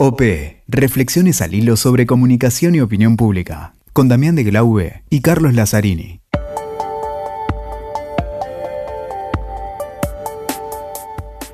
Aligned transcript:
OP. 0.00 0.22
Reflexiones 0.68 1.42
al 1.42 1.54
hilo 1.54 1.76
sobre 1.76 2.06
comunicación 2.06 2.76
y 2.76 2.80
opinión 2.80 3.16
pública. 3.16 3.74
Con 3.92 4.06
Damián 4.06 4.36
de 4.36 4.44
Glaube 4.44 5.02
y 5.10 5.22
Carlos 5.22 5.54
Lazzarini. 5.54 6.20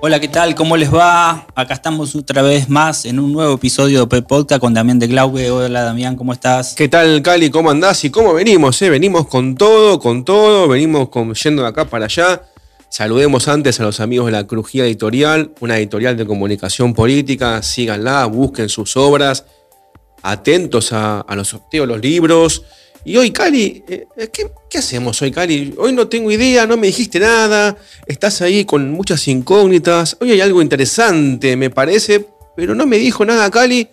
Hola, 0.01 0.21
¿qué 0.21 0.29
tal? 0.29 0.54
¿Cómo 0.54 0.77
les 0.77 0.93
va? 0.93 1.46
Acá 1.54 1.72
estamos 1.72 2.15
otra 2.15 2.43
vez 2.43 2.69
más 2.69 3.07
en 3.07 3.19
un 3.19 3.33
nuevo 3.33 3.54
episodio 3.54 4.07
de 4.07 4.19
OP 4.19 4.27
Podcast 4.29 4.61
con 4.61 4.74
Damián 4.74 4.99
de 4.99 5.06
Glaube. 5.06 5.51
Hola, 5.51 5.83
Damián, 5.83 6.15
¿cómo 6.15 6.35
estás? 6.35 6.74
¿Qué 6.74 6.90
tal, 6.90 7.22
Cali? 7.22 7.49
¿Cómo 7.49 7.71
andás? 7.71 8.04
¿Y 8.04 8.11
cómo 8.11 8.35
venimos? 8.35 8.83
Eh? 8.83 8.90
Venimos 8.90 9.26
con 9.26 9.54
todo, 9.54 9.99
con 9.99 10.22
todo. 10.22 10.69
Venimos 10.69 11.08
con, 11.08 11.33
yendo 11.33 11.63
de 11.63 11.69
acá 11.69 11.87
para 11.87 12.04
allá. 12.04 12.42
Saludemos 12.95 13.49
antes 13.49 13.81
a 13.81 13.83
los 13.83 13.99
amigos 13.99 14.26
de 14.26 14.31
la 14.31 14.47
Crujía 14.47 14.85
Editorial, 14.85 15.51
una 15.58 15.76
editorial 15.79 16.16
de 16.16 16.24
comunicación 16.24 16.95
política. 16.95 17.61
Síganla, 17.61 18.24
busquen 18.27 18.69
sus 18.69 18.97
obras, 18.97 19.47
atentos 20.23 20.93
a, 20.93 21.27
los 21.34 21.48
sorteos, 21.48 21.89
los 21.89 22.01
libros. 22.01 22.62
Y 23.05 23.17
hoy, 23.17 23.33
Cali, 23.33 23.83
eh, 23.89 24.07
¿qué, 24.33 24.48
¿qué, 24.70 24.79
hacemos 24.79 25.20
hoy, 25.23 25.33
Cali? 25.33 25.75
Hoy 25.77 25.93
no 25.93 26.07
tengo 26.07 26.30
idea, 26.30 26.69
no 26.69 26.77
me 26.77 26.87
dijiste 26.87 27.19
nada, 27.19 27.77
estás 28.07 28.41
ahí 28.43 28.65
con 28.65 28.93
muchas 28.93 29.27
incógnitas. 29.27 30.17
Hoy 30.20 30.31
hay 30.31 30.41
algo 30.41 30.62
interesante, 30.62 31.56
me 31.56 31.70
parece, 31.70 32.25
pero 32.55 32.77
no 32.77 32.87
me 32.87 32.98
dijo 32.98 33.25
nada, 33.25 33.51
Cali. 33.51 33.89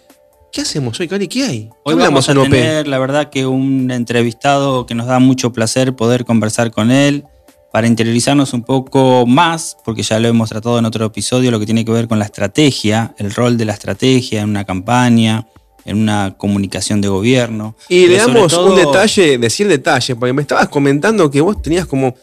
¿Qué 0.52 0.62
hacemos 0.62 1.00
hoy, 1.00 1.08
Cali? 1.08 1.28
¿Qué 1.28 1.44
hay? 1.44 1.70
Hoy 1.86 1.96
vamos 1.96 2.30
a 2.30 2.36
tener, 2.36 2.88
la 2.88 3.00
verdad, 3.00 3.32
que 3.32 3.48
un 3.48 3.90
entrevistado 3.90 4.86
que 4.86 4.94
nos 4.94 5.08
da 5.08 5.18
mucho 5.18 5.52
placer 5.52 5.96
poder 5.96 6.24
conversar 6.24 6.70
con 6.70 6.92
él 6.92 7.26
para 7.72 7.88
interiorizarnos 7.88 8.54
un 8.54 8.64
poco 8.64 9.26
más, 9.26 9.78
porque 9.86 10.04
ya 10.04 10.20
lo 10.20 10.28
hemos 10.28 10.50
tratado 10.50 10.78
en 10.78 10.86
otro 10.86 11.06
episodio, 11.06 11.52
lo 11.52 11.60
que 11.60 11.66
tiene 11.66 11.86
que 11.86 11.92
ver 11.92 12.08
con 12.08 12.20
la 12.20 12.26
estrategia, 12.26 13.16
el 13.18 13.32
rol 13.34 13.58
de 13.58 13.66
la 13.66 13.74
estrategia 13.74 14.42
en 14.42 14.50
una 14.50 14.66
campaña, 14.66 15.48
en 15.86 15.98
una 15.98 16.36
comunicación 16.38 17.00
de 17.00 17.08
gobierno. 17.08 17.76
Y 17.88 18.08
le 18.08 18.18
damos 18.18 18.54
un 18.54 18.76
detalle, 18.76 19.38
decir 19.38 19.68
detalle, 19.68 20.16
porque 20.16 20.34
me 20.34 20.42
estabas 20.42 20.68
comentando 20.68 21.32
que 21.32 21.40
vos 21.40 21.62
tenías 21.62 21.86
como 21.86 22.16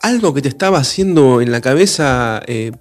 algo 0.00 0.32
que 0.32 0.40
te 0.40 0.48
estaba 0.48 0.78
haciendo 0.78 1.40
en 1.42 1.52
la 1.52 1.60
cabeza, 1.60 2.42
eh, 2.46 2.72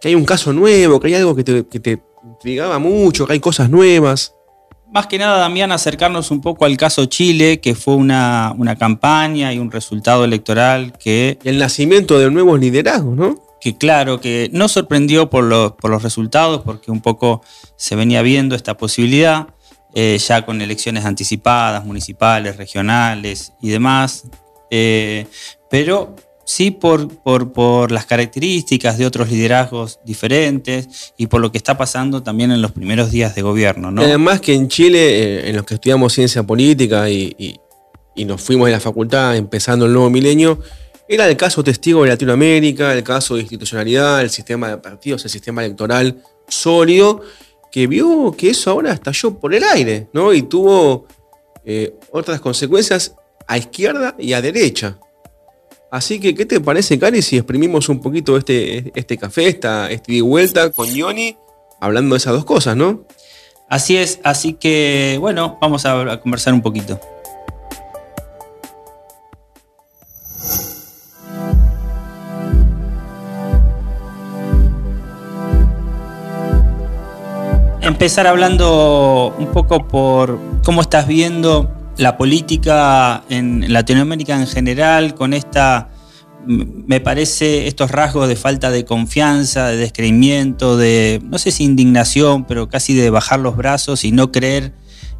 que 0.00 0.08
hay 0.08 0.14
un 0.14 0.26
caso 0.26 0.52
nuevo, 0.52 1.00
que 1.00 1.08
hay 1.08 1.14
algo 1.14 1.34
que 1.34 1.44
te, 1.44 1.66
que 1.66 1.80
te 1.80 2.02
intrigaba 2.22 2.78
mucho, 2.78 3.26
que 3.26 3.32
hay 3.32 3.40
cosas 3.40 3.70
nuevas 3.70 4.34
más 4.94 5.08
que 5.08 5.18
nada, 5.18 5.38
Damián, 5.38 5.72
acercarnos 5.72 6.30
un 6.30 6.40
poco 6.40 6.64
al 6.64 6.76
caso 6.76 7.06
Chile, 7.06 7.58
que 7.58 7.74
fue 7.74 7.96
una, 7.96 8.54
campaña 8.78 9.52
y 9.52 9.58
un 9.58 9.72
resultado 9.72 10.24
electoral 10.24 10.96
que... 10.96 11.36
El 11.42 11.58
nacimiento 11.58 12.16
de 12.20 12.30
nuevos 12.30 12.60
liderazgos, 12.60 13.16
¿no? 13.16 13.44
Que 13.60 13.76
claro, 13.76 14.20
que 14.20 14.48
no 14.52 14.68
sorprendió 14.68 15.30
por 15.30 15.42
los, 15.42 15.72
por 15.72 15.90
los 15.90 16.04
resultados, 16.04 16.62
porque 16.62 16.92
un 16.92 17.00
poco 17.00 17.42
se 17.74 17.96
venía 17.96 18.22
viendo 18.22 18.54
esta 18.54 18.76
posibilidad, 18.76 19.48
eh, 19.96 20.16
ya 20.24 20.46
con 20.46 20.62
elecciones 20.62 21.04
anticipadas, 21.04 21.84
municipales, 21.84 22.56
regionales 22.56 23.52
y 23.60 23.70
demás. 23.70 24.28
Eh, 24.70 25.26
pero 25.70 26.14
sí 26.44 26.70
por, 26.70 27.08
por, 27.22 27.90
las 27.90 28.06
características 28.06 28.98
de 28.98 29.06
otros 29.06 29.30
liderazgos 29.30 30.00
diferentes 30.04 31.12
y 31.16 31.26
por 31.26 31.40
lo 31.40 31.50
que 31.50 31.58
está 31.58 31.76
pasando 31.76 32.22
también 32.22 32.50
en 32.50 32.62
los 32.62 32.72
primeros 32.72 33.10
días 33.10 33.34
de 33.34 33.42
gobierno. 33.42 33.90
¿no? 33.90 34.02
Además 34.02 34.40
que 34.40 34.54
en 34.54 34.68
Chile, 34.68 34.98
eh, 34.98 35.48
en 35.48 35.56
los 35.56 35.64
que 35.64 35.74
estudiamos 35.74 36.12
ciencia 36.12 36.42
política 36.42 37.08
y, 37.08 37.58
nos 38.16 38.40
fuimos 38.40 38.66
de 38.66 38.72
la 38.72 38.80
facultad 38.80 39.36
empezando 39.36 39.86
el 39.86 39.92
nuevo 39.92 40.08
milenio, 40.08 40.60
era 41.08 41.28
el 41.28 41.36
caso 41.36 41.64
testigo 41.64 42.02
de 42.02 42.10
Latinoamérica, 42.10 42.94
el 42.94 43.02
caso 43.02 43.34
de 43.34 43.42
institucionalidad, 43.42 44.22
el 44.22 44.30
sistema 44.30 44.68
de 44.68 44.78
partidos, 44.78 45.24
el 45.24 45.30
sistema 45.30 45.64
electoral 45.64 46.22
sólido, 46.48 47.22
que 47.72 47.88
vio 47.88 48.32
que 48.38 48.50
eso 48.50 48.70
ahora 48.70 48.92
estalló 48.92 49.38
por 49.38 49.52
el 49.52 49.64
aire, 49.64 50.08
¿no? 50.12 50.32
Y 50.32 50.42
tuvo 50.42 51.06
eh, 51.64 51.94
otras 52.12 52.40
consecuencias 52.40 53.16
a 53.46 53.58
izquierda 53.58 54.14
y 54.18 54.32
a 54.32 54.40
derecha. 54.40 54.98
Así 55.94 56.18
que, 56.18 56.34
¿qué 56.34 56.44
te 56.44 56.60
parece, 56.60 56.98
Cari, 56.98 57.22
si 57.22 57.36
exprimimos 57.36 57.88
un 57.88 58.00
poquito 58.00 58.36
este, 58.36 58.90
este 58.96 59.16
café, 59.16 59.46
esta, 59.46 59.88
este 59.92 60.22
vuelta 60.22 60.72
con 60.72 60.92
Yoni, 60.92 61.36
hablando 61.78 62.14
de 62.14 62.16
esas 62.16 62.32
dos 62.32 62.44
cosas, 62.44 62.76
¿no? 62.76 63.04
Así 63.68 63.96
es, 63.96 64.18
así 64.24 64.54
que, 64.54 65.18
bueno, 65.20 65.56
vamos 65.60 65.86
a, 65.86 66.20
conversar 66.20 66.52
un 66.52 66.62
poquito. 66.62 66.98
Empezar 77.82 78.26
hablando 78.26 79.32
un 79.38 79.46
poco 79.52 79.86
por 79.86 80.40
cómo 80.64 80.80
estás 80.80 81.06
viendo 81.06 81.83
la 81.96 82.16
política 82.16 83.24
en 83.28 83.72
Latinoamérica 83.72 84.36
en 84.36 84.46
general, 84.46 85.14
con 85.14 85.32
esta, 85.32 85.90
me 86.46 87.00
parece, 87.00 87.66
estos 87.66 87.90
rasgos 87.90 88.28
de 88.28 88.36
falta 88.36 88.70
de 88.70 88.84
confianza, 88.84 89.68
de 89.68 89.76
descreimiento, 89.76 90.76
de, 90.76 91.20
no 91.24 91.38
sé 91.38 91.50
si 91.50 91.64
indignación, 91.64 92.44
pero 92.44 92.68
casi 92.68 92.94
de 92.94 93.10
bajar 93.10 93.40
los 93.40 93.56
brazos 93.56 94.04
y 94.04 94.12
no 94.12 94.32
creer 94.32 94.74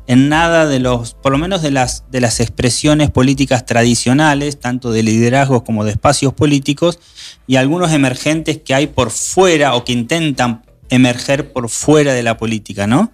en 0.07 0.29
nada 0.29 0.67
de 0.67 0.81
los, 0.81 1.15
por 1.15 1.33
lo 1.33 1.39
menos 1.39 1.63
de 1.63 1.71
las, 1.71 2.05
de 2.11 2.21
las 2.21 2.41
expresiones 2.41 3.11
políticas 3.11 3.65
tradicionales, 3.65 4.61
tanto 4.61 4.93
de 4.93 5.03
liderazgos 5.03 5.63
como 5.63 5.85
de 5.85 5.93
espacios 5.93 6.35
políticos, 6.35 6.99
y 7.47 7.57
algunos 7.57 7.93
emergentes 7.93 8.61
que 8.63 8.75
hay 8.75 8.87
por 8.87 9.11
fuera 9.11 9.75
o 9.75 9.85
que 9.85 9.93
intentan 9.93 10.63
emerger 10.91 11.53
por 11.53 11.71
fuera 11.71 12.13
de 12.13 12.23
la 12.23 12.37
política, 12.37 12.87
¿no? 12.87 13.13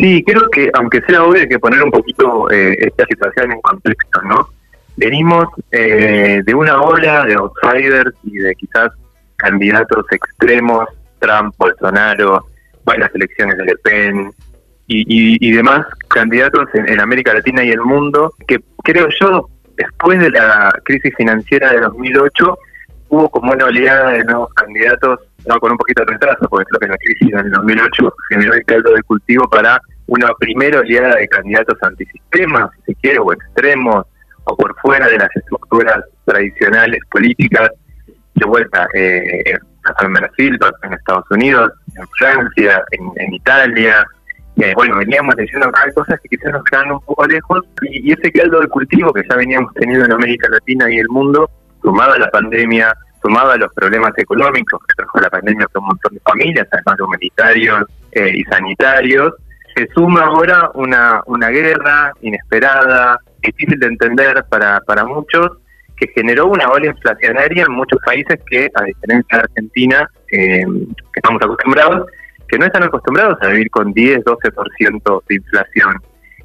Sí, 0.00 0.24
creo 0.24 0.48
que 0.48 0.70
aunque 0.72 1.02
sea 1.02 1.24
obvio 1.24 1.42
hay 1.42 1.48
que 1.48 1.58
poner 1.58 1.82
un 1.82 1.90
poquito 1.90 2.50
eh, 2.50 2.74
esta 2.78 3.04
situación 3.04 3.52
en 3.52 3.60
contexto, 3.60 4.22
¿no? 4.22 4.48
Venimos 4.96 5.44
eh, 5.70 6.40
de 6.42 6.54
una 6.54 6.80
ola 6.80 7.26
de 7.26 7.34
outsiders 7.34 8.14
y 8.24 8.38
de 8.38 8.54
quizás 8.54 8.92
candidatos 9.36 10.06
extremos, 10.10 10.86
Trump, 11.18 11.54
Bolsonaro, 11.58 12.46
varias 12.84 13.14
elecciones 13.14 13.58
de 13.58 13.64
Le 13.66 13.76
Pen 13.76 14.32
y, 14.86 15.46
y, 15.46 15.52
demás 15.52 15.86
candidatos 16.08 16.64
en, 16.74 16.98
América 16.98 17.34
Latina 17.34 17.62
y 17.62 17.70
el 17.70 17.82
mundo 17.82 18.32
que 18.48 18.58
creo 18.82 19.06
yo, 19.20 19.48
después 19.76 20.18
de 20.18 20.30
la 20.30 20.72
crisis 20.84 21.14
financiera 21.14 21.72
de 21.72 21.80
2008, 21.80 22.58
hubo 23.10 23.28
como 23.28 23.52
una 23.52 23.66
oleada 23.66 24.12
de 24.12 24.24
nuevos 24.24 24.52
candidatos 24.54 25.20
con 25.60 25.72
un 25.72 25.78
poquito 25.78 26.04
de 26.04 26.12
retraso, 26.12 26.48
porque 26.48 26.66
creo 26.66 26.80
que 26.80 26.88
la 26.88 26.98
crisis 26.98 27.32
en 27.32 27.38
el 27.38 27.50
2008 27.50 28.14
generó 28.28 28.54
el 28.54 28.64
caldo 28.64 28.92
de 28.92 29.02
cultivo 29.02 29.48
para 29.48 29.80
una 30.06 30.28
primera 30.38 30.80
oleada 30.80 31.16
de 31.16 31.28
candidatos 31.28 31.78
antisistemas, 31.82 32.70
si 32.76 32.92
se 32.92 32.94
quiere, 33.00 33.18
o 33.18 33.32
extremos, 33.32 34.04
o 34.44 34.56
por 34.56 34.74
fuera 34.80 35.06
de 35.06 35.18
las 35.18 35.34
estructuras 35.34 36.04
tradicionales 36.24 37.00
políticas, 37.10 37.70
de 38.34 38.46
vuelta 38.46 38.88
eh, 38.94 39.58
en 40.02 40.12
Brasil, 40.12 40.58
en 40.82 40.92
Estados 40.92 41.24
Unidos, 41.30 41.72
en 41.96 42.06
Francia, 42.18 42.82
en, 42.92 43.34
Italia. 43.34 44.04
Eh, 44.56 44.72
bueno, 44.74 44.96
veníamos 44.96 45.34
diciendo 45.36 45.68
acá 45.68 45.90
cosas 45.94 46.18
que 46.20 46.36
quizás 46.36 46.52
nos 46.52 46.64
quedan 46.64 46.92
un 46.92 47.00
poco 47.00 47.26
lejos, 47.26 47.60
y, 47.82 48.12
ese 48.12 48.32
caldo 48.32 48.60
de 48.60 48.68
cultivo 48.68 49.12
que 49.12 49.22
ya 49.28 49.36
veníamos 49.36 49.72
teniendo 49.74 50.04
en 50.04 50.12
América 50.12 50.48
Latina 50.50 50.90
y 50.90 50.98
el 50.98 51.08
mundo, 51.08 51.50
sumado 51.82 52.16
la 52.18 52.30
pandemia, 52.30 52.94
sumado 53.22 53.52
a 53.52 53.56
los 53.56 53.72
problemas 53.74 54.12
económicos 54.16 54.80
que 54.86 54.94
trajo 54.94 55.20
la 55.20 55.30
pandemia 55.30 55.66
para 55.68 55.80
un 55.80 55.88
montón 55.88 56.14
de 56.14 56.20
familias, 56.20 56.68
además 56.70 56.96
de 56.96 57.02
humanitarios 57.02 57.84
eh, 58.12 58.32
y 58.34 58.42
sanitarios, 58.44 59.34
se 59.74 59.86
suma 59.94 60.22
ahora 60.22 60.70
una, 60.74 61.22
una 61.26 61.48
guerra 61.48 62.12
inesperada, 62.22 63.18
difícil 63.42 63.78
de 63.78 63.86
entender 63.86 64.44
para, 64.48 64.80
para 64.80 65.04
muchos, 65.04 65.58
que 65.96 66.08
generó 66.14 66.46
una 66.46 66.68
ola 66.70 66.86
inflacionaria 66.86 67.64
en 67.64 67.72
muchos 67.72 68.00
países 68.04 68.40
que, 68.48 68.70
a 68.74 68.84
diferencia 68.84 69.38
de 69.38 69.42
Argentina, 69.42 70.10
eh, 70.32 70.64
que 70.66 71.20
estamos 71.20 71.42
acostumbrados, 71.42 72.06
que 72.48 72.58
no 72.58 72.66
están 72.66 72.82
acostumbrados 72.82 73.38
a 73.42 73.48
vivir 73.48 73.70
con 73.70 73.92
10, 73.92 74.24
12% 74.24 75.22
de 75.28 75.34
inflación. 75.34 75.94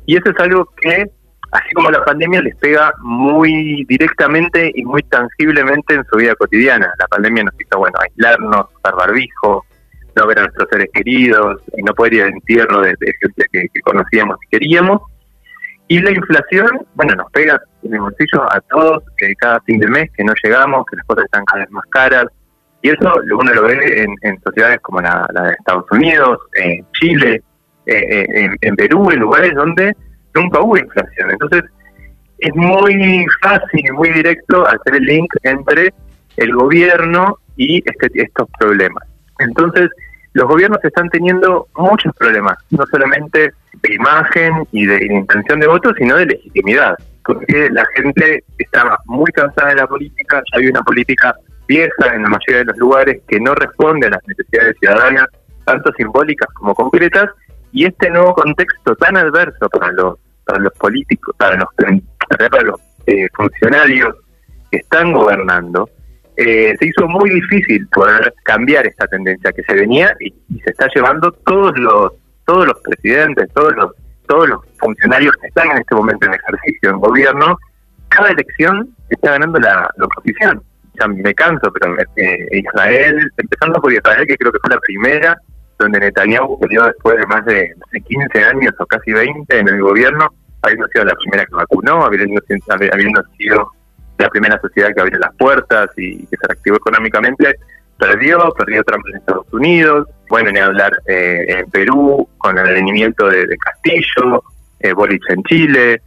Y 0.05 0.17
eso 0.17 0.29
es 0.29 0.39
algo 0.39 0.69
que 0.79 1.09
así 1.55 1.73
como 1.73 1.89
la 1.89 2.03
pandemia 2.03 2.41
les 2.41 2.55
pega 2.57 2.93
muy 3.01 3.85
directamente 3.87 4.71
y 4.75 4.83
muy 4.83 5.01
tangiblemente 5.03 5.95
en 5.95 6.03
su 6.05 6.17
vida 6.17 6.35
cotidiana. 6.35 6.93
La 6.99 7.07
pandemia 7.07 7.43
nos 7.43 7.53
hizo, 7.59 7.79
bueno, 7.79 7.97
aislarnos, 8.01 8.65
usar 8.75 8.95
barbijo, 8.95 9.65
no 10.15 10.27
ver 10.27 10.39
a 10.39 10.41
nuestros 10.43 10.67
seres 10.69 10.89
queridos, 10.93 11.61
y 11.77 11.81
no 11.83 11.93
poder 11.93 12.13
ir 12.13 12.23
al 12.23 12.29
entierro 12.29 12.81
de, 12.81 12.95
gente 12.99 13.45
que, 13.51 13.81
conocíamos 13.81 14.37
y 14.45 14.49
queríamos. 14.49 15.01
Y 15.87 15.99
la 15.99 16.11
inflación, 16.11 16.85
bueno, 16.95 17.15
nos 17.15 17.31
pega 17.31 17.61
en 17.83 17.93
el 17.93 18.01
bolsillo 18.01 18.43
a 18.51 18.59
todos, 18.69 19.03
que 19.17 19.33
cada 19.35 19.61
fin 19.61 19.79
de 19.79 19.87
mes 19.87 20.09
que 20.17 20.23
no 20.23 20.33
llegamos, 20.43 20.85
que 20.89 20.97
las 20.97 21.05
cosas 21.05 21.25
están 21.25 21.45
cada 21.45 21.61
vez 21.61 21.71
más 21.71 21.85
caras. 21.89 22.25
Y 22.81 22.89
eso 22.89 23.13
uno 23.31 23.53
lo 23.53 23.63
ve 23.63 24.07
en, 24.21 24.41
sociedades 24.43 24.79
como 24.81 25.01
la, 25.01 25.27
de 25.33 25.51
Estados 25.51 25.85
Unidos, 25.91 26.39
en 26.55 26.85
Chile, 26.91 27.41
eh, 27.85 28.25
eh, 28.29 28.49
en 28.61 28.75
Perú, 28.75 29.09
en 29.11 29.19
lugares 29.19 29.53
donde 29.55 29.95
nunca 30.35 30.59
hubo 30.61 30.77
inflación. 30.77 31.31
Entonces, 31.31 31.63
es 32.39 32.55
muy 32.55 33.25
fácil 33.41 33.85
y 33.87 33.91
muy 33.91 34.11
directo 34.11 34.67
hacer 34.67 34.95
el 34.95 35.03
link 35.03 35.33
entre 35.43 35.93
el 36.37 36.53
gobierno 36.53 37.37
y 37.55 37.77
este, 37.77 38.09
estos 38.21 38.47
problemas. 38.59 39.03
Entonces, 39.39 39.89
los 40.33 40.47
gobiernos 40.47 40.83
están 40.83 41.09
teniendo 41.09 41.67
muchos 41.77 42.13
problemas, 42.17 42.57
no 42.69 42.85
solamente 42.87 43.53
de 43.81 43.93
imagen 43.93 44.67
y 44.71 44.85
de, 44.85 45.05
intención 45.05 45.61
de 45.61 45.67
voto, 45.67 45.93
sino 45.97 46.17
de 46.17 46.25
legitimidad, 46.25 46.97
porque 47.23 47.69
la 47.71 47.85
gente 47.95 48.43
estaba 48.57 48.99
muy 49.05 49.31
cansada 49.31 49.69
de 49.69 49.75
la 49.75 49.87
política, 49.87 50.41
ya 50.51 50.59
hay 50.59 50.67
una 50.67 50.81
política 50.81 51.33
vieja 51.67 52.13
en 52.13 52.23
la 52.23 52.29
mayoría 52.29 52.57
de 52.59 52.65
los 52.65 52.77
lugares 52.77 53.21
que 53.27 53.39
no 53.39 53.55
responde 53.55 54.07
a 54.07 54.11
las 54.11 54.27
necesidades 54.27 54.75
ciudadanas, 54.79 55.27
tanto 55.63 55.91
simbólicas 55.93 56.49
como 56.53 56.75
concretas, 56.75 57.29
y 57.71 57.85
este 57.85 58.09
nuevo 58.09 58.33
contexto 58.33 58.95
tan 58.97 59.15
adverso 59.15 59.69
para 59.69 59.91
los, 59.93 60.19
para 60.45 60.59
los 60.59 60.73
políticos, 60.73 61.35
para 61.37 61.57
los, 61.57 62.79
eh, 63.07 63.27
funcionarios 63.33 64.15
que 64.71 64.77
están 64.77 65.13
gobernando, 65.13 65.89
eh, 66.37 66.75
se 66.77 66.87
hizo 66.87 67.07
muy 67.07 67.29
difícil 67.29 67.87
poder 67.87 68.33
cambiar 68.43 68.85
esta 68.85 69.07
tendencia 69.07 69.51
que 69.53 69.63
se 69.63 69.73
venía 69.73 70.13
y, 70.19 70.33
se 70.61 70.71
está 70.71 70.87
llevando 70.93 71.31
todos 71.31 71.77
los 71.77 72.13
todos 72.45 72.67
los 72.67 72.79
presidentes, 72.81 73.47
todos 73.53 73.75
los 73.75 73.91
todos 74.27 74.49
los 74.49 74.59
funcionarios 74.79 75.31
que 75.39 75.47
están 75.47 75.69
en 75.71 75.77
este 75.77 75.95
momento 75.95 76.25
en 76.25 76.33
ejercicio 76.33 76.89
en 76.89 76.99
gobierno, 76.99 77.57
cada 78.09 78.29
elección 78.29 78.89
está 79.09 79.31
ganando 79.31 79.59
la, 79.59 79.89
oposición. 80.01 80.61
Ya 80.99 81.07
me 81.07 81.33
canso, 81.33 81.71
pero 81.73 81.95
eh, 82.15 82.47
Israel, 82.51 83.31
empezando 83.37 83.79
por 83.81 83.91
Israel, 83.91 84.25
que 84.25 84.37
creo 84.37 84.51
que 84.51 84.59
fue 84.59 84.73
la 84.73 84.79
primera, 84.79 85.37
donde 85.77 85.99
Netanyahu 85.99 86.59
perdió 86.59 86.83
después 86.85 87.17
de 87.17 87.27
más 87.27 87.45
de, 87.45 87.73
15 87.91 88.43
años 88.43 88.73
o 88.79 88.85
casi 88.85 89.11
20 89.11 89.59
en 89.59 89.67
el 89.67 89.81
gobierno, 89.81 90.29
habiendo 90.61 90.87
sido 90.87 91.05
la 91.05 91.15
primera 91.15 91.45
que 91.45 91.55
vacunó, 91.55 92.05
habiendo, 92.05 92.41
habiendo 92.69 93.23
sido 93.37 93.71
la 94.17 94.29
primera 94.29 94.59
sociedad 94.61 94.93
que 94.93 95.01
abrió 95.01 95.19
las 95.19 95.35
puertas 95.35 95.89
y 95.97 96.25
que 96.27 96.37
se 96.37 96.47
reactivó 96.47 96.77
económicamente, 96.77 97.55
perdió, 97.97 98.53
perdió 98.57 98.83
Trump 98.83 99.05
en 99.09 99.17
Estados 99.17 99.47
Unidos, 99.51 100.07
bueno, 100.29 100.51
ni 100.51 100.59
hablar 100.59 100.91
eh, 101.07 101.45
en 101.47 101.69
Perú, 101.69 102.27
con 102.37 102.57
el 102.57 102.65
alinimiento 102.65 103.27
de, 103.27 103.45
Castillo, 103.57 104.43
eh, 104.79 104.93
Boric 104.93 105.29
en 105.29 105.43
Chile, 105.43 106.01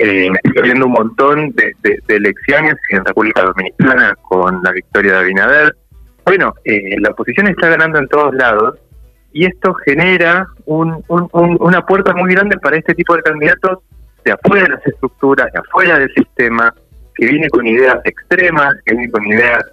eh, 0.00 0.30
viendo 0.62 0.86
un 0.86 0.92
montón 0.92 1.52
de, 1.52 1.74
elecciones 2.08 2.76
en 2.90 3.04
República 3.04 3.42
Dominicana 3.42 4.14
con 4.22 4.60
la 4.62 4.70
victoria 4.70 5.14
de 5.14 5.18
Abinader. 5.18 5.76
Bueno, 6.24 6.54
eh, 6.64 6.96
la 7.00 7.10
oposición 7.10 7.48
está 7.48 7.68
ganando 7.68 7.98
en 7.98 8.06
todos 8.08 8.32
lados 8.34 8.78
y 9.38 9.44
esto 9.44 9.72
genera 9.86 10.48
una 10.66 11.86
puerta 11.86 12.12
muy 12.12 12.34
grande 12.34 12.58
para 12.58 12.76
este 12.76 12.92
tipo 12.92 13.14
de 13.14 13.22
candidatos 13.22 13.78
de 14.24 14.32
afuera 14.32 14.64
de 14.64 14.70
las 14.70 14.84
estructuras, 14.84 15.52
de 15.52 15.60
afuera 15.60 15.96
del 15.96 16.12
sistema, 16.12 16.74
que 17.14 17.26
viene 17.26 17.48
con 17.48 17.64
ideas 17.64 17.98
extremas, 18.04 18.74
que 18.84 18.96
viene 18.96 19.12
con 19.12 19.24
ideas 19.28 19.64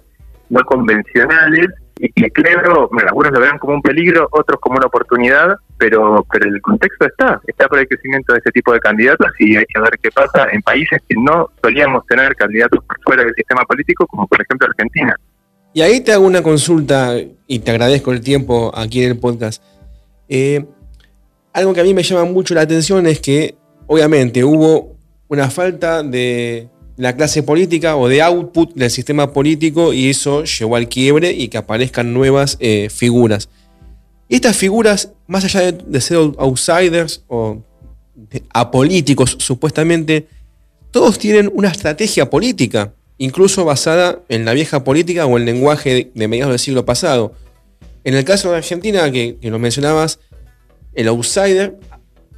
no 0.50 0.60
convencionales 0.62 1.66
y 1.96 2.12
que 2.12 2.30
creo, 2.30 2.88
bueno, 2.92 3.08
algunos 3.08 3.32
lo 3.32 3.40
verán 3.40 3.58
como 3.58 3.74
un 3.74 3.82
peligro, 3.82 4.28
otros 4.30 4.60
como 4.60 4.76
una 4.76 4.86
oportunidad, 4.86 5.56
pero, 5.78 6.24
pero 6.30 6.48
el 6.48 6.62
contexto 6.62 7.06
está, 7.06 7.40
está 7.48 7.66
por 7.66 7.80
el 7.80 7.88
crecimiento 7.88 8.34
de 8.34 8.38
ese 8.38 8.52
tipo 8.52 8.72
de 8.72 8.78
candidatos 8.78 9.26
y 9.40 9.56
hay 9.56 9.66
que 9.66 9.80
ver 9.80 9.98
qué 10.00 10.12
pasa 10.12 10.46
en 10.52 10.62
países 10.62 11.02
que 11.08 11.16
no 11.18 11.50
solíamos 11.60 12.06
tener 12.06 12.36
candidatos 12.36 12.84
por 12.84 13.02
fuera 13.02 13.24
del 13.24 13.34
sistema 13.34 13.62
político, 13.64 14.06
como 14.06 14.28
por 14.28 14.40
ejemplo 14.40 14.68
Argentina. 14.68 15.16
Y 15.76 15.82
ahí 15.82 16.00
te 16.00 16.10
hago 16.10 16.24
una 16.24 16.42
consulta 16.42 17.18
y 17.46 17.58
te 17.58 17.70
agradezco 17.70 18.10
el 18.10 18.22
tiempo 18.22 18.72
aquí 18.74 19.02
en 19.02 19.10
el 19.10 19.18
podcast. 19.18 19.62
Eh, 20.26 20.64
algo 21.52 21.74
que 21.74 21.80
a 21.82 21.84
mí 21.84 21.92
me 21.92 22.02
llama 22.02 22.24
mucho 22.24 22.54
la 22.54 22.62
atención 22.62 23.06
es 23.06 23.20
que 23.20 23.56
obviamente 23.86 24.42
hubo 24.42 24.96
una 25.28 25.50
falta 25.50 26.02
de 26.02 26.70
la 26.96 27.14
clase 27.14 27.42
política 27.42 27.94
o 27.94 28.08
de 28.08 28.22
output 28.22 28.72
del 28.72 28.90
sistema 28.90 29.34
político 29.34 29.92
y 29.92 30.08
eso 30.08 30.44
llevó 30.44 30.76
al 30.76 30.88
quiebre 30.88 31.32
y 31.32 31.48
que 31.48 31.58
aparezcan 31.58 32.14
nuevas 32.14 32.56
eh, 32.58 32.88
figuras. 32.88 33.50
estas 34.30 34.56
figuras, 34.56 35.12
más 35.26 35.44
allá 35.44 35.72
de, 35.72 36.00
ser 36.00 36.16
outsiders 36.38 37.22
o 37.28 37.62
apolíticos 38.48 39.36
supuestamente, 39.40 40.26
todos 40.90 41.18
tienen 41.18 41.52
una 41.54 41.68
estrategia 41.68 42.30
política, 42.30 42.94
incluso 43.18 43.64
basada 43.64 44.20
en 44.28 44.44
la 44.44 44.52
vieja 44.52 44.84
política 44.84 45.26
o 45.26 45.36
el 45.36 45.44
lenguaje 45.44 46.10
de, 46.14 46.28
mediados 46.28 46.52
del 46.52 46.58
siglo 46.58 46.84
pasado. 46.84 47.32
En 48.04 48.14
el 48.14 48.24
caso 48.24 48.50
de 48.50 48.58
Argentina, 48.58 49.10
que, 49.10 49.36
que 49.40 49.50
lo 49.50 49.58
mencionabas, 49.58 50.20
el 50.94 51.08
outsider 51.08 51.76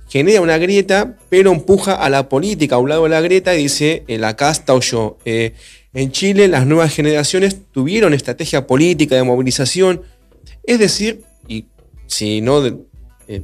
genera 0.08 0.40
una 0.40 0.58
grieta, 0.58 1.16
pero 1.28 1.52
empuja 1.52 1.94
a 1.94 2.08
la 2.08 2.28
política 2.28 2.76
a 2.76 2.78
un 2.78 2.88
lado 2.88 3.04
de 3.04 3.10
la 3.10 3.20
grieta 3.20 3.54
y 3.54 3.64
dice, 3.64 4.04
eh, 4.08 4.18
la 4.18 4.36
casta 4.36 4.74
o 4.74 4.80
yo. 4.80 5.18
Eh, 5.24 5.52
en 5.94 6.12
Chile 6.12 6.48
las 6.48 6.66
nuevas 6.66 6.94
generaciones 6.94 7.56
tuvieron 7.72 8.14
estrategia 8.14 8.66
política 8.66 9.16
de 9.16 9.22
movilización, 9.22 10.02
es 10.64 10.78
decir, 10.78 11.22
y 11.46 11.66
si 12.06 12.40
no, 12.40 12.64
eh, 12.66 13.42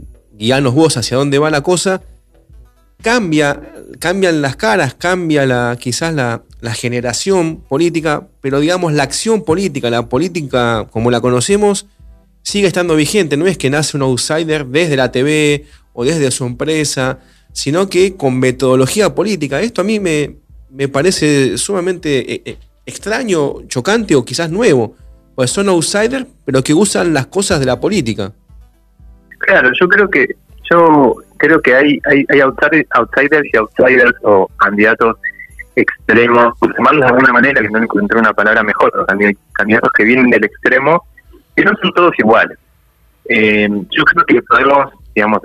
vos 0.73 0.97
hacia 0.97 1.17
dónde 1.17 1.39
va 1.39 1.51
la 1.51 1.63
cosa, 1.63 2.03
cambia, 3.03 3.74
cambian 3.99 4.43
las 4.43 4.57
caras, 4.57 4.95
cambia 4.95 5.47
la, 5.47 5.77
quizás 5.79 6.15
la, 6.15 6.43
generación 6.75 7.61
política, 7.61 8.27
pero 8.41 8.59
digamos 8.61 8.93
la 8.95 9.03
acción 9.03 9.45
política, 9.45 9.91
la 9.91 10.09
política 10.09 10.87
como 10.91 11.11
la 11.11 11.21
conocemos, 11.21 11.87
sigue 12.43 12.67
estando 12.67 12.97
vigente. 12.97 13.37
No 13.37 13.47
es 13.47 13.59
que 13.59 13.71
nace 13.71 13.97
un 13.97 14.03
outsider 14.03 14.67
desde 14.67 14.97
la 14.97 15.13
TV 15.13 15.67
o 15.93 16.05
desde 16.05 16.31
su 16.31 16.47
empresa, 16.47 17.19
sino 17.53 17.89
que 17.89 18.17
con 18.17 18.39
metodología 18.39 19.15
política. 19.15 19.61
Esto 19.61 19.83
a 19.83 19.85
mí 19.85 20.01
me, 20.01 20.37
me 20.71 20.89
parece 20.89 21.59
sumamente 21.59 22.33
eh, 22.33 22.43
eh, 22.45 22.57
extraño, 22.87 23.67
chocante 23.69 24.15
o 24.15 24.25
quizás 24.25 24.51
nuevo. 24.51 24.97
Pues 25.35 25.51
son 25.51 25.69
outsiders, 25.69 26.27
pero 26.45 26.63
que 26.63 26.73
usan 26.73 27.13
las 27.13 27.27
cosas 27.27 27.61
de 27.61 27.67
la 27.67 27.81
política. 27.81 28.33
Claro, 29.39 29.71
yo 29.79 29.89
creo 29.89 30.09
que 30.09 30.37
yo 30.71 31.15
creo 31.37 31.61
que 31.61 31.75
hay, 31.75 32.01
hay, 32.07 32.25
hay 32.29 32.41
outsiders 32.41 33.47
y 33.53 33.57
outsiders 33.57 34.15
o 34.23 34.49
candidatos 34.59 35.17
extremos, 35.77 36.57
por 36.59 36.75
llamarlos 36.77 37.01
de 37.03 37.09
alguna 37.09 37.33
manera, 37.33 37.61
que 37.61 37.69
no 37.69 37.79
encontré 37.79 38.19
una 38.19 38.33
palabra 38.33 38.63
mejor, 38.63 38.93
candidatos 39.53 39.91
que 39.97 40.05
vienen 40.05 40.31
del 40.31 40.45
extremo, 40.45 41.05
que 41.57 41.65
no 41.65 41.73
son 41.83 41.93
todos 41.93 42.13
iguales. 42.19 42.59
Eh, 43.29 43.69
yo 43.91 44.05
creo 44.05 44.25
que 44.27 44.43
podemos 44.43 44.93
digamos, 45.15 45.39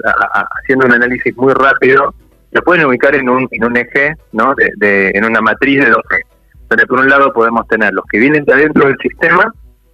haciendo 0.61 0.87
un 0.87 0.93
análisis 0.93 1.35
muy 1.37 1.53
rápido, 1.53 2.13
lo 2.51 2.61
pueden 2.63 2.85
ubicar 2.85 3.15
en 3.15 3.29
un, 3.29 3.47
en 3.51 3.63
un 3.63 3.77
eje, 3.77 4.15
¿no? 4.31 4.55
De, 4.77 5.11
en 5.13 5.25
una 5.25 5.41
matriz 5.41 5.83
de 5.83 5.91
dos 5.91 6.03
ejes. 6.11 6.25
Donde 6.67 6.85
por 6.87 6.99
un 6.99 7.09
lado 7.09 7.31
podemos 7.33 7.67
tener 7.67 7.93
los 7.93 8.05
que 8.11 8.19
vienen 8.19 8.43
de 8.45 8.53
adentro 8.53 8.87
del 8.87 8.97
sistema 9.01 9.51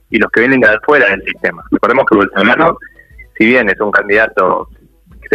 y 0.10 0.18
los 0.18 0.32
que 0.32 0.42
vienen 0.42 0.62
de 0.62 0.70
afuera 0.70 1.08
del 1.10 1.24
sistema. 1.24 1.64
Recordemos 1.72 2.06
que 2.10 2.18
Bolsonaro, 2.18 2.78
si 3.38 3.46
bien 3.46 3.70
es 3.70 3.80
un 3.80 3.92
candidato 3.92 4.70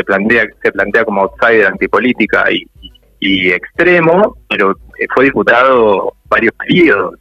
se 0.01 0.05
plantea, 0.05 0.47
se 0.63 0.73
plantea 0.73 1.05
como 1.05 1.23
outsider 1.23 1.67
antipolítica 1.67 2.51
y, 2.51 2.67
y 3.21 3.53
extremo, 3.53 4.37
pero 4.49 4.75
fue 5.15 5.27
diputado 5.27 6.15
varios 6.29 6.53
periodos, 6.55 7.15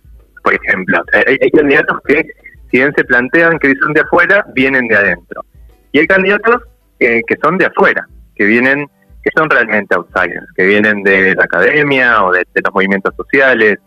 por 0.44 0.54
ejemplo. 0.54 1.04
Hay, 1.28 1.52
candidatos 1.52 2.00
que, 2.08 2.24
si 2.72 2.78
bien 2.78 2.94
se 2.96 3.04
plantean 3.04 3.60
que 3.60 3.74
son 3.76 3.94
de 3.94 4.02
afuera, 4.02 4.46
vienen 4.56 4.88
de 4.88 4.96
adentro. 4.96 5.44
Y 5.92 6.00
hay 6.00 6.08
candidatos 6.08 6.64
que 6.98 7.36
son 7.42 7.58
de 7.58 7.66
afuera, 7.66 8.08
que 8.36 8.46
vienen, 8.46 8.88
que 9.24 9.30
son 9.36 9.50
realmente 9.50 9.96
outsiders, 9.96 10.48
que 10.56 10.66
vienen 10.66 11.04
de 11.04 11.36
la 11.36 11.44
academia 11.44 12.24
o 12.24 12.32
de, 12.32 12.46
los 12.64 12.74
movimientos 12.74 13.14
sociales 13.16 13.78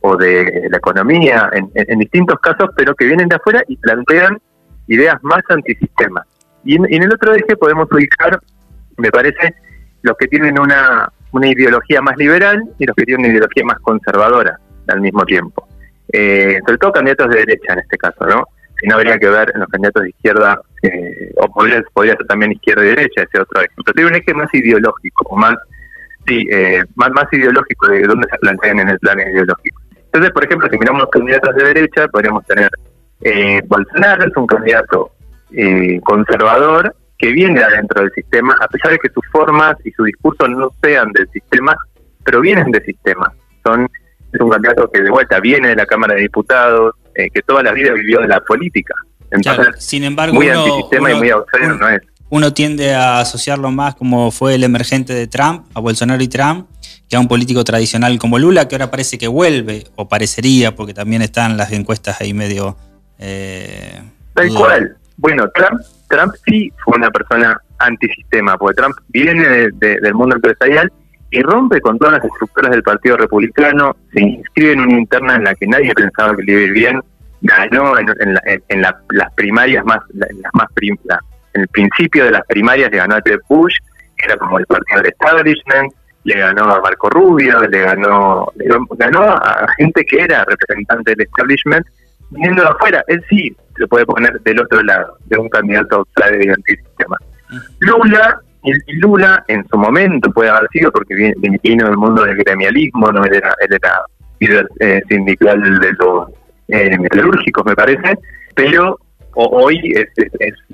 o 0.00 0.16
de 0.16 0.66
la 0.70 0.78
economía, 0.78 1.50
en, 1.52 1.98
distintos 1.98 2.38
casos, 2.40 2.70
pero 2.74 2.94
que 2.94 3.04
vienen 3.04 3.28
de 3.28 3.36
afuera 3.36 3.62
y 3.68 3.76
plantean 3.76 4.40
ideas 4.88 5.16
más 5.22 5.42
antisistema. 5.50 6.24
Y 6.64 6.76
en, 6.76 7.02
el 7.02 7.12
otro 7.12 7.34
eje 7.34 7.56
podemos 7.56 7.88
ubicar, 7.90 8.38
me 8.96 9.10
parece, 9.10 9.54
los 10.02 10.16
que 10.16 10.28
tienen 10.28 10.58
una, 10.58 11.10
una 11.32 11.48
ideología 11.48 12.00
más 12.00 12.16
liberal 12.16 12.62
y 12.78 12.86
los 12.86 12.94
que 12.96 13.04
tienen 13.04 13.24
una 13.24 13.32
ideología 13.32 13.64
más 13.64 13.78
conservadora 13.80 14.58
al 14.88 15.00
mismo 15.00 15.24
tiempo. 15.24 15.66
Eh, 16.12 16.58
sobre 16.66 16.78
todo 16.78 16.92
candidatos 16.92 17.30
de 17.30 17.38
derecha 17.38 17.72
en 17.72 17.78
este 17.80 17.96
caso, 17.96 18.26
¿no? 18.26 18.44
Si 18.80 18.86
no 18.88 18.96
habría 18.96 19.18
que 19.18 19.28
ver 19.28 19.50
en 19.54 19.60
los 19.60 19.68
candidatos 19.68 20.02
de 20.02 20.08
izquierda 20.10 20.60
eh, 20.82 21.32
o 21.36 21.52
podría, 21.52 21.82
podría 21.92 22.16
ser 22.16 22.26
también 22.26 22.52
izquierda 22.52 22.84
y 22.84 22.88
derecha, 22.88 23.22
ese 23.22 23.40
otro 23.40 23.60
ejemplo. 23.60 23.92
Tiene 23.94 24.10
un 24.10 24.16
eje 24.16 24.34
más 24.34 24.52
ideológico, 24.54 25.36
más, 25.36 25.54
sí, 26.26 26.46
eh, 26.50 26.82
más, 26.94 27.10
más 27.10 27.26
ideológico 27.32 27.88
de 27.88 28.02
dónde 28.02 28.26
se 28.30 28.38
plantean 28.38 28.80
en 28.80 28.88
el 28.88 28.98
plan 28.98 29.20
ideológico. 29.20 29.80
Entonces, 30.06 30.32
por 30.32 30.44
ejemplo, 30.44 30.68
si 30.70 30.78
miramos 30.78 31.02
los 31.02 31.10
candidatos 31.10 31.54
de 31.54 31.64
derecha, 31.64 32.08
podríamos 32.08 32.44
tener 32.46 32.70
eh, 33.22 33.62
Bolsonaro, 33.66 34.24
es 34.24 34.36
un 34.36 34.46
candidato 34.46 35.12
eh, 35.52 36.00
conservador 36.02 36.94
que 37.18 37.32
viene 37.32 37.62
adentro 37.62 38.02
del 38.02 38.12
sistema, 38.12 38.56
a 38.60 38.68
pesar 38.68 38.92
de 38.92 38.98
que 38.98 39.10
sus 39.10 39.24
formas 39.30 39.74
y 39.84 39.90
su 39.90 40.04
discurso 40.04 40.48
no 40.48 40.70
sean 40.82 41.12
del 41.12 41.28
sistema, 41.30 41.76
pero 42.24 42.40
vienen 42.40 42.70
del 42.70 42.84
sistema. 42.84 43.32
Son, 43.64 43.86
es 44.32 44.40
un 44.40 44.50
candidato 44.50 44.90
que 44.90 45.02
de 45.02 45.10
vuelta 45.10 45.38
viene 45.40 45.68
de 45.68 45.76
la 45.76 45.86
Cámara 45.86 46.14
de 46.14 46.22
Diputados, 46.22 46.94
que 47.14 47.42
toda 47.42 47.62
la 47.62 47.72
vida 47.72 47.92
vivió 47.92 48.20
de 48.20 48.28
la 48.28 48.40
política 48.40 48.94
sin 49.78 50.04
embargo, 50.04 50.38
uno, 52.32 52.52
tiende 52.52 52.94
a 52.94 53.18
asociarlo 53.20 53.70
más 53.72 53.96
como 53.96 54.30
fue 54.30 54.54
el 54.54 54.62
emergente 54.62 55.12
de 55.12 55.26
Trump, 55.26 55.66
a 55.74 55.80
Bolsonaro 55.80 56.22
y 56.22 56.28
Trump, 56.28 56.68
que 57.08 57.16
a 57.16 57.20
un 57.20 57.26
político 57.26 57.64
tradicional 57.64 58.18
como 58.18 58.38
Lula, 58.38 58.68
que 58.68 58.76
ahora 58.76 58.90
parece 58.90 59.18
que 59.18 59.26
vuelve, 59.26 59.84
o 59.96 60.08
parecería, 60.08 60.74
porque 60.76 60.94
también 60.94 61.22
están 61.22 61.56
las 61.56 61.72
encuestas 61.72 62.20
ahí 62.20 62.32
medio... 62.32 62.76
Eh, 63.18 64.00
Tal 64.34 64.54
cual. 64.54 64.96
Bueno, 65.20 65.50
Trump, 65.50 65.82
Trump 66.08 66.34
sí 66.46 66.72
fue 66.82 66.96
una 66.96 67.10
persona 67.10 67.60
antisistema, 67.78 68.56
porque 68.56 68.80
Trump 68.80 68.96
viene 69.08 69.68
del 69.70 70.14
mundo 70.14 70.36
empresarial 70.36 70.90
y 71.30 71.42
rompe 71.42 71.80
con 71.82 71.98
todas 71.98 72.14
las 72.14 72.24
estructuras 72.24 72.70
del 72.70 72.82
Partido 72.82 73.18
Republicano, 73.18 73.94
se 74.14 74.22
inscribe 74.22 74.72
en 74.72 74.80
una 74.80 74.98
interna 74.98 75.36
en 75.36 75.44
la 75.44 75.54
que 75.54 75.66
nadie 75.66 75.92
pensaba 75.92 76.34
que 76.34 76.42
le 76.42 76.52
iba 76.52 76.60
ir 76.62 76.72
bien, 76.72 77.02
ganó 77.42 77.98
en, 77.98 78.82
las 78.82 79.34
primarias 79.34 79.84
más, 79.84 80.00
en 80.10 80.40
las 80.40 80.54
más 80.54 80.68
en 81.52 81.60
el 81.62 81.68
principio 81.68 82.24
de 82.24 82.30
las 82.30 82.46
primarias 82.46 82.90
le 82.90 82.96
ganó 82.96 83.16
a 83.16 83.20
Ted 83.20 83.40
Bush, 83.46 83.76
que 84.16 84.24
era 84.24 84.38
como 84.38 84.58
el 84.58 84.66
partido 84.66 85.02
del 85.02 85.12
establishment, 85.12 85.92
le 86.24 86.38
ganó 86.38 86.64
a 86.64 86.80
Marco 86.80 87.10
Rubio, 87.10 87.60
le 87.60 87.80
ganó, 87.80 88.50
le 88.56 88.68
ganó 88.96 89.22
a 89.22 89.66
gente 89.76 90.02
que 90.04 90.22
era 90.22 90.44
representante 90.46 91.10
del 91.10 91.26
establishment, 91.26 91.86
viniendo 92.30 92.62
de 92.62 92.68
afuera, 92.68 93.04
él 93.08 93.24
sí 93.28 93.54
se 93.76 93.86
puede 93.86 94.06
poner 94.06 94.40
del 94.40 94.60
otro 94.60 94.82
lado, 94.82 95.16
de 95.26 95.38
un 95.38 95.48
candidato 95.48 95.96
outsider 95.96 96.44
y 96.44 96.48
antisistema. 96.50 97.16
Lula, 97.80 98.40
y 98.62 98.92
Lula 98.98 99.44
en 99.48 99.66
su 99.68 99.78
momento 99.78 100.30
puede 100.30 100.50
haber 100.50 100.68
sido 100.70 100.92
porque 100.92 101.34
vino 101.62 101.86
del 101.86 101.96
mundo 101.96 102.24
del 102.24 102.36
gremialismo, 102.36 103.10
no 103.10 103.24
él 103.24 103.34
era, 103.34 103.54
él 103.60 103.74
era 103.74 104.02
líder 104.38 104.68
eh, 104.80 105.02
sindical 105.08 105.80
de 105.80 105.92
los 105.98 106.28
eh, 106.68 106.98
metalúrgicos, 106.98 107.64
me 107.64 107.74
parece, 107.74 108.18
pero 108.54 108.98
hoy 109.34 109.92
es, 109.94 110.08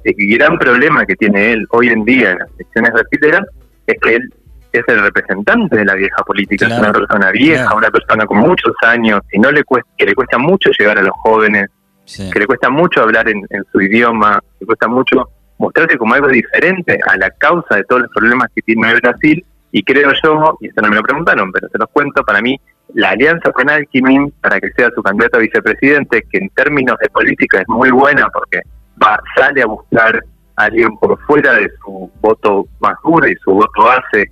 el 0.04 0.38
gran 0.38 0.58
problema 0.58 1.04
que 1.04 1.16
tiene 1.16 1.52
él 1.52 1.66
hoy 1.70 1.88
en 1.88 2.04
día 2.04 2.32
en 2.32 2.38
las 2.38 2.48
elecciones 2.58 2.92
brasileñas 2.92 3.46
es 3.86 4.00
que 4.00 4.14
él 4.16 4.34
es 4.78 4.85
el 4.88 5.00
representante 5.00 5.76
de 5.76 5.85
la 5.85 5.95
vieja 5.95 6.23
política, 6.25 6.66
es 6.66 6.78
una 6.78 6.92
persona 6.92 7.30
vieja, 7.30 7.75
una 7.75 7.90
persona 7.90 8.26
con 8.26 8.38
muchos 8.38 8.75
años 8.83 9.21
y 9.33 9.38
no 9.38 9.50
le 9.50 9.64
cuesta, 9.64 9.90
que 9.97 10.06
le 10.06 10.14
cuesta 10.14 10.38
mucho 10.38 10.71
llegar 10.78 10.99
a 10.99 11.02
los 11.02 11.14
jóvenes, 11.23 11.71
que 12.04 12.38
le 12.38 12.47
cuesta 12.47 12.71
mucho 12.71 13.02
hablar 13.02 13.28
en, 13.28 13.47
su 13.73 13.80
idioma, 13.80 14.40
le 14.61 14.66
cuesta 14.66 14.88
mucho 14.88 15.28
mostrarse 15.59 15.97
como 15.97 16.14
algo 16.14 16.28
diferente 16.28 16.99
a 17.06 17.16
la 17.16 17.30
causa 17.30 17.76
de 17.76 17.85
todos 17.85 18.02
los 18.02 18.11
problemas 18.11 18.49
que 18.54 18.62
tiene 18.62 18.95
Brasil 18.95 19.45
y 19.73 19.83
creo 19.83 20.12
yo, 20.23 20.56
y 20.61 20.68
eso 20.68 20.80
no 20.80 20.88
me 20.88 20.97
lo 20.97 21.02
preguntaron, 21.02 21.52
pero 21.52 21.68
se 21.68 21.78
los 21.78 21.88
cuento, 21.90 22.23
para 22.25 22.40
mí 22.40 22.59
la 22.95 23.11
alianza 23.11 23.50
con 23.52 23.68
Alckmin 23.68 24.33
para 24.40 24.61
que 24.61 24.71
sea 24.73 24.90
su 24.95 25.02
candidato 25.02 25.38
a 25.38 25.40
vicepresidente, 25.40 26.23
que 26.30 26.38
en 26.38 26.49
términos 26.50 26.97
de 27.00 27.09
política 27.11 27.61
es 27.61 27.68
muy 27.68 27.90
buena 27.90 28.28
porque 28.30 28.62
va 29.02 29.21
sale 29.37 29.62
a 29.62 29.66
buscar 29.66 30.23
a 30.56 30.64
alguien 30.64 30.97
por 30.99 31.18
fuera 31.26 31.54
de 31.54 31.71
su 31.83 32.11
voto 32.21 32.66
más 32.80 32.95
duro 33.04 33.28
y 33.28 33.35
su 33.37 33.52
voto 33.52 33.85
base, 33.85 34.30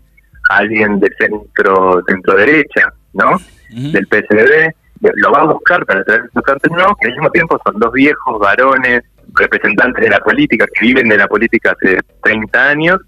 alguien 0.50 1.00
de 1.00 1.10
centro 1.18 2.02
centro 2.06 2.36
derecha, 2.36 2.92
¿no? 3.12 3.38
Del 3.70 4.06
PSDB, 4.06 4.72
lo 5.16 5.32
va 5.32 5.40
a 5.40 5.44
buscar 5.44 5.84
para 5.84 6.04
traer 6.04 6.22
su 6.32 6.74
no, 6.74 6.96
que 7.00 7.08
al 7.08 7.12
mismo 7.12 7.30
tiempo 7.30 7.60
son 7.64 7.78
dos 7.78 7.92
viejos 7.92 8.38
varones 8.38 9.02
representantes 9.34 10.04
de 10.04 10.10
la 10.10 10.20
política 10.20 10.66
que 10.72 10.86
viven 10.86 11.08
de 11.08 11.18
la 11.18 11.26
política 11.26 11.72
hace 11.72 11.98
30 12.22 12.68
años 12.68 13.00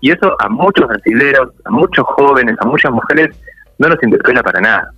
y 0.00 0.10
eso 0.10 0.36
a 0.38 0.48
muchos 0.48 0.86
brasileños, 0.86 1.48
a 1.64 1.70
muchos 1.70 2.04
jóvenes, 2.06 2.56
a 2.60 2.66
muchas 2.66 2.92
mujeres 2.92 3.36
no 3.78 3.88
los 3.88 4.02
interpela 4.02 4.42
para 4.42 4.60
nada. 4.60 4.90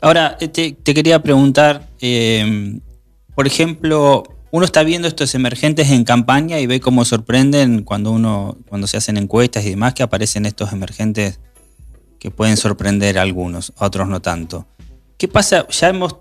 Ahora, 0.00 0.36
eh, 0.40 0.48
te, 0.48 0.94
quería 0.94 1.22
preguntar, 1.22 1.82
eh, 2.00 2.78
por 3.34 3.46
ejemplo, 3.46 4.24
uno 4.52 4.64
está 4.64 4.82
viendo 4.82 5.08
estos 5.08 5.34
emergentes 5.34 5.90
en 5.90 6.04
campaña 6.04 6.58
y 6.58 6.66
ve 6.66 6.80
cómo 6.80 7.04
sorprenden 7.04 7.82
cuando 7.82 8.10
uno, 8.10 8.56
cuando 8.68 8.86
se 8.86 8.96
hacen 8.96 9.16
encuestas 9.16 9.64
y 9.64 9.70
demás, 9.70 9.94
que 9.94 10.02
aparecen 10.02 10.46
estos 10.46 10.72
emergentes 10.72 11.40
que 12.18 12.30
pueden 12.30 12.56
sorprender 12.56 13.18
a 13.18 13.22
algunos, 13.22 13.72
a 13.78 13.86
otros 13.86 14.08
no 14.08 14.20
tanto. 14.20 14.66
¿Qué 15.16 15.28
pasa? 15.28 15.66
Ya 15.68 15.88
hemos 15.88 16.16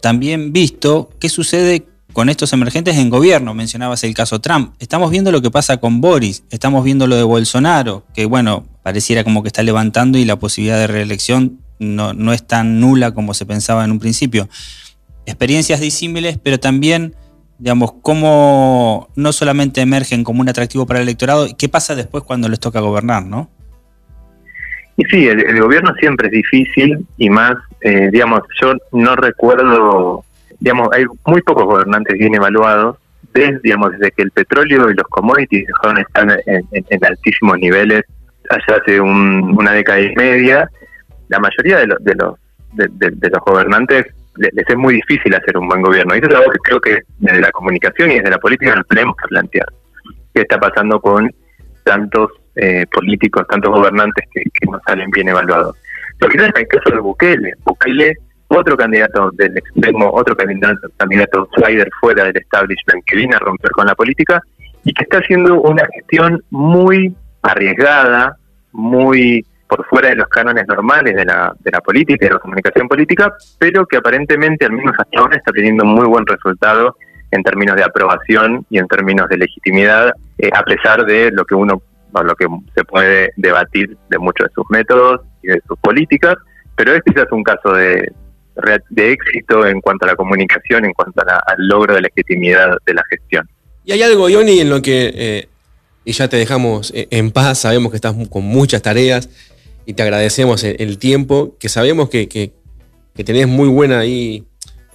también 0.00 0.52
visto 0.52 1.10
qué 1.18 1.28
sucede 1.28 1.86
con 2.12 2.28
estos 2.28 2.52
emergentes 2.52 2.96
en 2.96 3.10
gobierno. 3.10 3.54
Mencionabas 3.54 4.04
el 4.04 4.14
caso 4.14 4.40
Trump. 4.40 4.74
Estamos 4.78 5.10
viendo 5.10 5.32
lo 5.32 5.42
que 5.42 5.50
pasa 5.50 5.78
con 5.78 6.00
Boris, 6.00 6.44
estamos 6.50 6.84
viendo 6.84 7.06
lo 7.06 7.16
de 7.16 7.22
Bolsonaro, 7.22 8.04
que 8.14 8.26
bueno, 8.26 8.66
pareciera 8.82 9.24
como 9.24 9.42
que 9.42 9.48
está 9.48 9.62
levantando 9.62 10.18
y 10.18 10.24
la 10.24 10.38
posibilidad 10.38 10.78
de 10.78 10.86
reelección 10.86 11.60
no, 11.78 12.12
no 12.12 12.32
es 12.32 12.46
tan 12.46 12.80
nula 12.80 13.12
como 13.12 13.34
se 13.34 13.46
pensaba 13.46 13.84
en 13.84 13.90
un 13.90 13.98
principio. 13.98 14.48
Experiencias 15.26 15.80
disímiles, 15.80 16.38
pero 16.42 16.58
también, 16.58 17.14
digamos, 17.60 17.92
cómo 18.02 19.08
no 19.16 19.32
solamente 19.32 19.80
emergen 19.80 20.24
como 20.24 20.40
un 20.40 20.48
atractivo 20.48 20.86
para 20.86 21.00
el 21.00 21.04
electorado, 21.04 21.46
¿qué 21.56 21.68
pasa 21.68 21.94
después 21.94 22.24
cuando 22.24 22.48
les 22.48 22.58
toca 22.58 22.80
gobernar, 22.80 23.24
no? 23.24 23.48
Y 24.96 25.04
sí, 25.04 25.28
el, 25.28 25.60
gobierno 25.60 25.94
siempre 25.94 26.26
es 26.26 26.32
difícil 26.32 27.06
y 27.16 27.30
más, 27.30 27.54
eh, 27.80 28.10
digamos, 28.10 28.40
yo 28.60 28.74
no 28.92 29.14
recuerdo 29.16 30.24
digamos, 30.60 30.88
hay 30.92 31.04
muy 31.26 31.40
pocos 31.42 31.64
gobernantes 31.64 32.16
bien 32.18 32.34
evaluados, 32.34 32.98
desde, 33.32 33.58
digamos, 33.60 33.92
desde 33.92 34.12
que 34.12 34.22
el 34.22 34.30
petróleo 34.30 34.90
y 34.90 34.94
los 34.94 35.06
commodities 35.08 35.66
dejaron 35.66 35.96
de 35.96 36.02
estar 36.02 36.42
en, 36.46 37.04
altísimos 37.04 37.58
niveles 37.58 38.02
allá 38.50 38.80
hace 38.80 39.00
una 39.00 39.72
década 39.72 40.00
y 40.00 40.14
media, 40.16 40.68
la 41.28 41.38
mayoría 41.38 41.78
de, 41.78 41.86
los 41.86 42.04
de, 42.04 42.14
los, 42.14 42.34
de, 42.72 43.30
los 43.30 43.44
gobernantes 43.44 44.06
les, 44.36 44.52
es 44.54 44.76
muy 44.76 44.94
difícil 44.94 45.34
hacer 45.34 45.56
un 45.56 45.68
buen 45.68 45.82
gobierno. 45.82 46.14
Y 46.14 46.18
eso 46.18 46.28
es 46.28 46.34
algo 46.34 46.50
que 46.50 46.58
creo 46.58 46.80
que 46.80 47.02
desde 47.18 47.40
la 47.40 47.50
comunicación 47.50 48.10
y 48.10 48.14
desde 48.14 48.30
la 48.30 48.38
política 48.38 48.74
nos 48.74 48.86
tenemos 48.86 49.16
que 49.16 49.28
plantear. 49.28 49.66
¿Qué 50.34 50.42
está 50.42 50.58
pasando 50.58 51.00
con 51.00 51.30
tantos 51.84 52.30
eh, 52.56 52.86
políticos, 52.90 53.46
tantos 53.48 53.72
gobernantes 53.72 54.28
que, 54.32 54.42
no 54.70 54.80
salen 54.86 55.10
bien 55.10 55.28
evaluados? 55.28 55.76
Lo 56.20 56.28
que 56.28 56.36
es 56.36 56.44
el 56.44 56.68
caso 56.68 56.94
de 56.94 57.00
Bukele. 57.00 57.54
Bukele 57.64 58.14
otro 58.48 58.76
candidato 58.76 59.30
del 59.32 59.56
extremo, 59.56 60.10
otro 60.12 60.36
candidato, 60.36 60.88
candidato 60.96 61.40
outsider 61.40 61.88
fuera 62.00 62.24
del 62.24 62.36
establishment 62.36 63.04
que 63.06 63.16
viene 63.16 63.36
a 63.36 63.38
romper 63.38 63.70
con 63.70 63.86
la 63.86 63.94
política 63.94 64.42
y 64.84 64.92
que 64.92 65.04
está 65.04 65.18
haciendo 65.18 65.60
una 65.60 65.86
gestión 65.94 66.42
muy 66.50 67.14
arriesgada, 67.42 68.36
muy 68.72 69.44
por 69.70 69.86
fuera 69.86 70.08
de 70.08 70.16
los 70.16 70.26
cánones 70.26 70.66
normales 70.66 71.14
de 71.14 71.24
la, 71.24 71.54
de 71.60 71.70
la 71.70 71.80
política 71.80 72.26
y 72.26 72.28
de 72.28 72.34
la 72.34 72.40
comunicación 72.40 72.88
política, 72.88 73.32
pero 73.56 73.86
que 73.86 73.98
aparentemente, 73.98 74.64
al 74.64 74.72
menos 74.72 74.96
hasta 74.98 75.20
ahora, 75.20 75.36
está 75.36 75.52
teniendo 75.52 75.84
muy 75.84 76.06
buen 76.06 76.26
resultado 76.26 76.96
en 77.30 77.44
términos 77.44 77.76
de 77.76 77.84
aprobación 77.84 78.66
y 78.68 78.78
en 78.78 78.88
términos 78.88 79.28
de 79.28 79.38
legitimidad, 79.38 80.12
eh, 80.38 80.50
a 80.52 80.64
pesar 80.64 81.04
de 81.06 81.30
lo 81.30 81.44
que 81.44 81.54
uno, 81.54 81.80
lo 82.12 82.34
que 82.34 82.46
se 82.74 82.82
puede 82.82 83.32
debatir 83.36 83.96
de 84.08 84.18
muchos 84.18 84.48
de 84.48 84.54
sus 84.54 84.64
métodos 84.70 85.20
y 85.40 85.46
de 85.46 85.62
sus 85.68 85.78
políticas, 85.78 86.34
pero 86.74 86.92
este 86.92 87.12
es 87.14 87.30
un 87.30 87.44
caso 87.44 87.72
de, 87.72 88.12
de 88.88 89.12
éxito 89.12 89.64
en 89.64 89.80
cuanto 89.80 90.04
a 90.06 90.08
la 90.08 90.16
comunicación, 90.16 90.84
en 90.84 90.92
cuanto 90.92 91.22
al 91.22 91.68
logro 91.68 91.94
de 91.94 92.00
legitimidad 92.00 92.76
de 92.84 92.94
la 92.94 93.04
gestión. 93.08 93.48
Y 93.84 93.92
hay 93.92 94.02
algo, 94.02 94.28
Ioni, 94.28 94.58
en 94.58 94.68
lo 94.68 94.82
que, 94.82 95.12
eh, 95.14 95.48
y 96.04 96.12
ya 96.12 96.28
te 96.28 96.38
dejamos 96.38 96.92
eh, 96.92 97.06
en 97.12 97.30
paz, 97.30 97.60
sabemos 97.60 97.92
que 97.92 97.96
estás 97.96 98.16
con 98.28 98.42
muchas 98.42 98.82
tareas 98.82 99.28
y 99.90 99.94
te 99.94 100.02
agradecemos 100.02 100.62
el, 100.62 100.98
tiempo, 100.98 101.56
que 101.58 101.68
sabemos 101.68 102.08
que, 102.08 102.28
que, 102.28 102.52
tenés 103.24 103.48
muy 103.48 103.68
buena 103.68 103.98
ahí, 103.98 104.44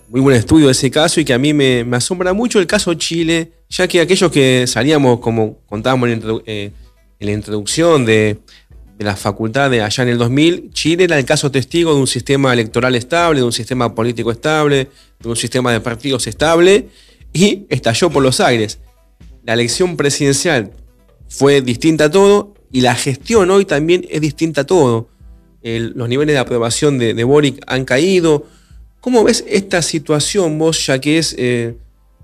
muy 0.08 0.22
buen 0.22 0.36
estudio 0.36 0.68
de 0.68 0.72
ese 0.72 0.90
caso 0.90 1.20
y 1.20 1.26
que 1.26 1.34
a 1.34 1.38
mí 1.38 1.54
me, 1.54 1.86
asombra 1.92 2.34
mucho 2.34 2.60
el 2.60 2.68
caso 2.68 2.94
Chile, 2.94 3.52
ya 3.70 3.88
que 3.88 4.00
aquellos 4.00 4.32
que 4.32 4.66
salíamos, 4.68 5.20
como 5.20 5.60
contábamos 5.66 6.10
en 6.10 6.24
eh, 6.46 6.72
la 7.20 7.32
introducción 7.32 8.06
de 8.06 8.40
de 8.98 9.04
la 9.04 9.16
facultad 9.16 9.70
de 9.70 9.82
allá 9.82 10.04
en 10.04 10.10
el 10.10 10.18
2000, 10.18 10.72
Chile 10.72 11.04
era 11.04 11.20
el 11.20 11.26
caso 11.26 11.52
testigo 11.52 11.94
de 11.94 12.00
un 12.00 12.08
sistema 12.08 12.54
electoral 12.54 12.96
estable, 12.96 13.42
de 13.42 13.46
un 13.46 13.52
sistema 13.52 13.94
político 13.94 14.32
estable, 14.32 14.90
de 15.20 15.30
un 15.30 15.36
sistema 15.36 15.72
de 15.72 15.82
partidos 15.82 16.28
estable, 16.28 16.88
y 17.34 17.66
estalló 17.70 18.10
por 18.10 18.24
los 18.24 18.40
aires. 18.40 18.80
La 19.44 19.54
elección 19.54 19.98
presidencial 19.98 20.72
fue 21.28 21.62
distinta 21.62 22.06
a 22.06 22.12
todo, 22.12 22.55
y 22.76 22.82
la 22.82 22.94
gestión 22.94 23.50
hoy 23.52 23.64
también 23.64 24.06
es 24.10 24.20
distinta 24.20 24.62
a 24.62 24.64
todo. 24.66 25.08
los 25.64 26.10
niveles 26.10 26.34
de 26.34 26.40
aprobación 26.40 26.98
de, 26.98 27.24
Boric 27.24 27.64
han 27.68 27.86
caído. 27.86 28.48
¿Cómo 29.00 29.24
ves 29.24 29.46
esta 29.48 29.82
situación 29.82 30.60
vos, 30.60 30.86
ya 30.86 31.00
que 31.00 31.18
es 31.18 31.34
eh, 31.38 31.78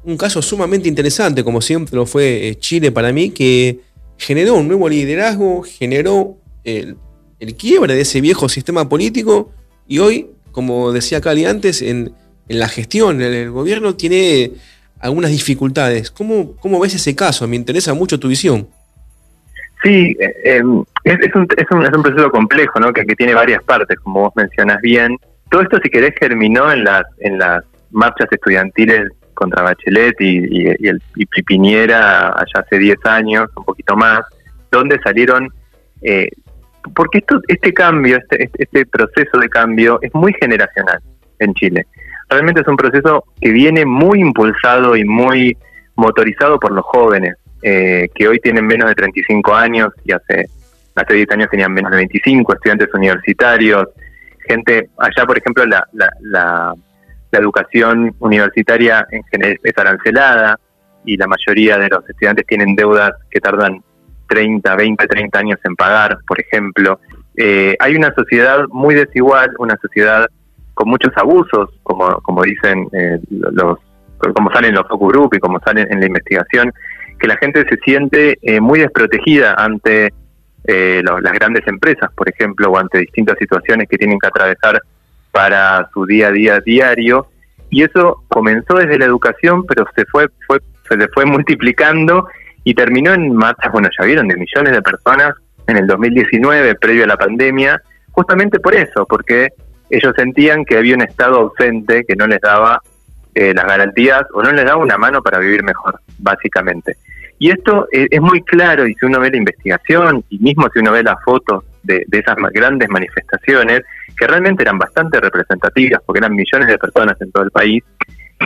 un 0.03 0.17
caso 0.17 0.41
sumamente 0.41 0.89
interesante, 0.89 1.45
como 1.45 1.61
siempre 1.61 1.95
lo 1.95 2.05
fue 2.05 2.49
eh, 2.49 2.55
Chile 2.55 2.91
para 2.91 3.13
mí, 3.13 3.29
que 3.29 3.79
generó 4.17 4.55
un 4.55 4.67
nuevo 4.67 4.89
liderazgo, 4.89 5.63
generó 5.63 6.35
el, 6.65 6.97
quiebre 7.57 7.95
de 7.95 8.01
ese 8.01 8.19
viejo 8.19 8.49
sistema 8.49 8.89
político 8.89 9.53
y 9.87 9.99
hoy, 9.99 10.31
como 10.51 10.91
decía 10.91 11.21
Cali 11.21 11.45
antes, 11.45 11.81
en, 11.81 12.13
la 12.49 12.67
gestión, 12.67 13.21
el 13.21 13.51
gobierno 13.51 13.95
tiene 13.95 14.51
algunas 14.99 15.31
dificultades. 15.31 16.11
¿Cómo, 16.11 16.57
¿Cómo 16.57 16.77
ves 16.81 16.95
ese 16.95 17.15
caso? 17.15 17.47
Me 17.47 17.55
interesa 17.55 17.93
mucho 17.93 18.19
tu 18.19 18.27
visión. 18.27 18.67
Sí, 19.83 20.15
eh, 20.19 20.33
em, 20.43 20.83
es, 21.03 21.35
un, 21.35 21.47
es, 21.57 21.71
un, 21.71 21.85
es, 21.85 21.91
un, 21.91 22.03
proceso 22.03 22.29
complejo, 22.29 22.79
¿no? 22.79 22.93
Que, 22.93 23.03
tiene 23.03 23.33
varias 23.33 23.63
partes, 23.63 23.99
como 23.99 24.21
vos 24.21 24.33
mencionas 24.35 24.79
bien. 24.81 25.17
Todo 25.49 25.61
esto, 25.61 25.79
si 25.83 25.89
querés, 25.89 26.13
germinó 26.19 26.71
en 26.71 26.83
las, 26.83 27.03
en 27.19 27.39
las 27.39 27.63
marchas 27.89 28.27
estudiantiles 28.31 29.09
contra 29.33 29.63
Bachelet 29.63 30.15
y, 30.19 30.63
y, 30.63 30.87
el, 30.87 31.01
y 31.15 31.25
allá 31.77 32.43
hace 32.53 32.77
10 32.77 32.97
años, 33.05 33.49
un 33.55 33.65
poquito 33.65 33.95
más, 33.95 34.21
donde 34.71 34.99
salieron 35.03 35.49
eh, 36.01 36.29
porque 36.95 37.19
esto, 37.19 37.39
este 37.47 37.73
cambio, 37.73 38.17
este, 38.17 38.43
este, 38.43 38.63
este 38.63 38.85
proceso 38.85 39.37
de 39.39 39.49
cambio 39.49 39.99
es 40.01 40.13
muy 40.13 40.33
generacional 40.39 40.99
en 41.39 41.53
Chile. 41.53 41.85
Realmente 42.29 42.61
es 42.61 42.67
un 42.67 42.77
proceso 42.77 43.25
que 43.39 43.51
viene 43.51 43.85
muy 43.85 44.21
impulsado 44.21 44.95
y 44.95 45.03
muy 45.03 45.57
motorizado 45.95 46.59
por 46.59 46.71
los 46.71 46.85
jóvenes, 46.85 47.35
eh, 47.61 48.09
que 48.13 48.27
hoy 48.27 48.39
tienen 48.39 48.65
menos 48.65 48.89
de 48.89 48.95
35 48.95 49.53
años 49.53 49.91
y 50.03 50.11
hace, 50.11 50.47
hace 50.95 51.13
10 51.13 51.31
años 51.31 51.49
tenían 51.49 51.73
menos 51.73 51.91
de 51.91 51.97
25, 51.97 52.53
estudiantes 52.53 52.93
universitarios, 52.93 53.87
gente, 54.47 54.89
allá 54.97 55.25
por 55.25 55.37
ejemplo 55.37 55.65
la, 55.65 55.87
la, 55.93 56.09
la, 56.21 56.73
educación 57.33 58.13
universitaria 58.19 59.07
en 59.09 59.23
general 59.23 59.57
es 59.63 59.77
arancelada 59.77 60.59
y 61.05 61.15
la 61.15 61.27
mayoría 61.27 61.77
de 61.77 61.87
los 61.87 62.07
estudiantes 62.09 62.45
tienen 62.45 62.75
deudas 62.75 63.13
que 63.29 63.39
tardan 63.39 63.81
30, 64.27 64.75
20, 64.75 65.07
30 65.07 65.39
años 65.39 65.59
en 65.63 65.75
pagar, 65.75 66.17
por 66.27 66.39
ejemplo. 66.39 66.99
Eh, 67.37 67.75
hay 67.79 67.95
una 67.95 68.13
sociedad 68.13 68.65
muy 68.69 68.95
desigual, 68.95 69.51
una 69.59 69.77
sociedad 69.81 70.27
con 70.73 70.89
muchos 70.89 71.11
abusos, 71.15 71.69
como, 71.83 72.15
como 72.21 72.43
dicen 72.43 72.87
eh, 72.91 73.19
los, 73.29 73.79
como 74.35 74.51
salen 74.51 74.75
los 74.75 74.87
focus 74.87 75.13
group 75.13 75.33
y 75.35 75.39
como 75.39 75.59
salen 75.59 75.87
en 75.91 75.99
la 75.99 76.05
investigación, 76.07 76.73
que 77.21 77.27
la 77.27 77.37
gente 77.37 77.63
se 77.69 77.77
siente 77.77 78.39
eh, 78.41 78.59
muy 78.59 78.79
desprotegida 78.79 79.53
ante 79.53 80.11
eh, 80.65 81.01
las 81.03 81.33
grandes 81.33 81.65
empresas, 81.67 82.11
por 82.15 82.27
ejemplo, 82.27 82.71
o 82.71 82.77
ante 82.77 82.97
distintas 82.99 83.37
situaciones 83.37 83.87
que 83.87 83.97
tienen 83.97 84.17
que 84.19 84.27
atravesar 84.27 84.81
para 85.31 85.87
su 85.93 86.05
día 86.05 86.27
a 86.27 86.31
día 86.31 86.59
diario. 86.59 87.27
Y 87.69 87.83
eso 87.83 88.23
comenzó 88.27 88.73
desde 88.73 88.97
la 88.97 89.05
educación, 89.05 89.65
pero 89.65 89.85
se 89.95 90.05
fue, 90.05 90.27
fue 90.47 90.59
se 90.89 91.07
fue 91.09 91.25
multiplicando 91.35 92.27
y 92.63 92.73
terminó 92.73 93.13
en 93.13 93.35
marchas, 93.35 93.71
bueno, 93.71 93.89
ya 93.97 94.05
vieron, 94.05 94.27
de 94.27 94.35
millones 94.35 94.73
de 94.73 94.81
personas 94.81 95.33
en 95.67 95.77
el 95.77 95.87
2019, 95.87 96.75
previo 96.75 97.03
a 97.05 97.07
la 97.07 97.17
pandemia, 97.17 97.81
justamente 98.11 98.59
por 98.59 98.75
eso, 98.75 99.05
porque 99.07 99.49
ellos 99.89 100.13
sentían 100.15 100.65
que 100.65 100.77
había 100.77 100.95
un 100.95 101.01
Estado 101.01 101.37
ausente 101.37 102.03
que 102.07 102.15
no 102.15 102.27
les 102.27 102.41
daba 102.41 102.81
eh, 103.33 103.53
las 103.53 103.65
garantías 103.65 104.23
o 104.33 104.43
no 104.43 104.51
les 104.51 104.65
daba 104.65 104.81
una 104.81 104.97
mano 104.97 105.21
para 105.21 105.39
vivir 105.39 105.63
mejor, 105.63 105.99
básicamente. 106.19 106.97
Y 107.41 107.49
esto 107.49 107.87
es, 107.91 108.21
muy 108.21 108.43
claro, 108.43 108.85
y 108.85 108.93
si 108.93 109.03
uno 109.07 109.19
ve 109.19 109.31
la 109.31 109.37
investigación, 109.37 110.23
y 110.29 110.37
mismo 110.37 110.67
si 110.71 110.77
uno 110.77 110.91
ve 110.91 111.01
las 111.01 111.15
fotos 111.23 111.63
de, 111.81 112.05
esas 112.11 112.35
grandes 112.53 112.87
manifestaciones, 112.87 113.81
que 114.15 114.27
realmente 114.27 114.61
eran 114.61 114.77
bastante 114.77 115.19
representativas, 115.19 116.03
porque 116.05 116.19
eran 116.19 116.35
millones 116.35 116.67
de 116.67 116.77
personas 116.77 117.19
en 117.19 117.31
todo 117.31 117.45
el 117.45 117.49
país, 117.49 117.83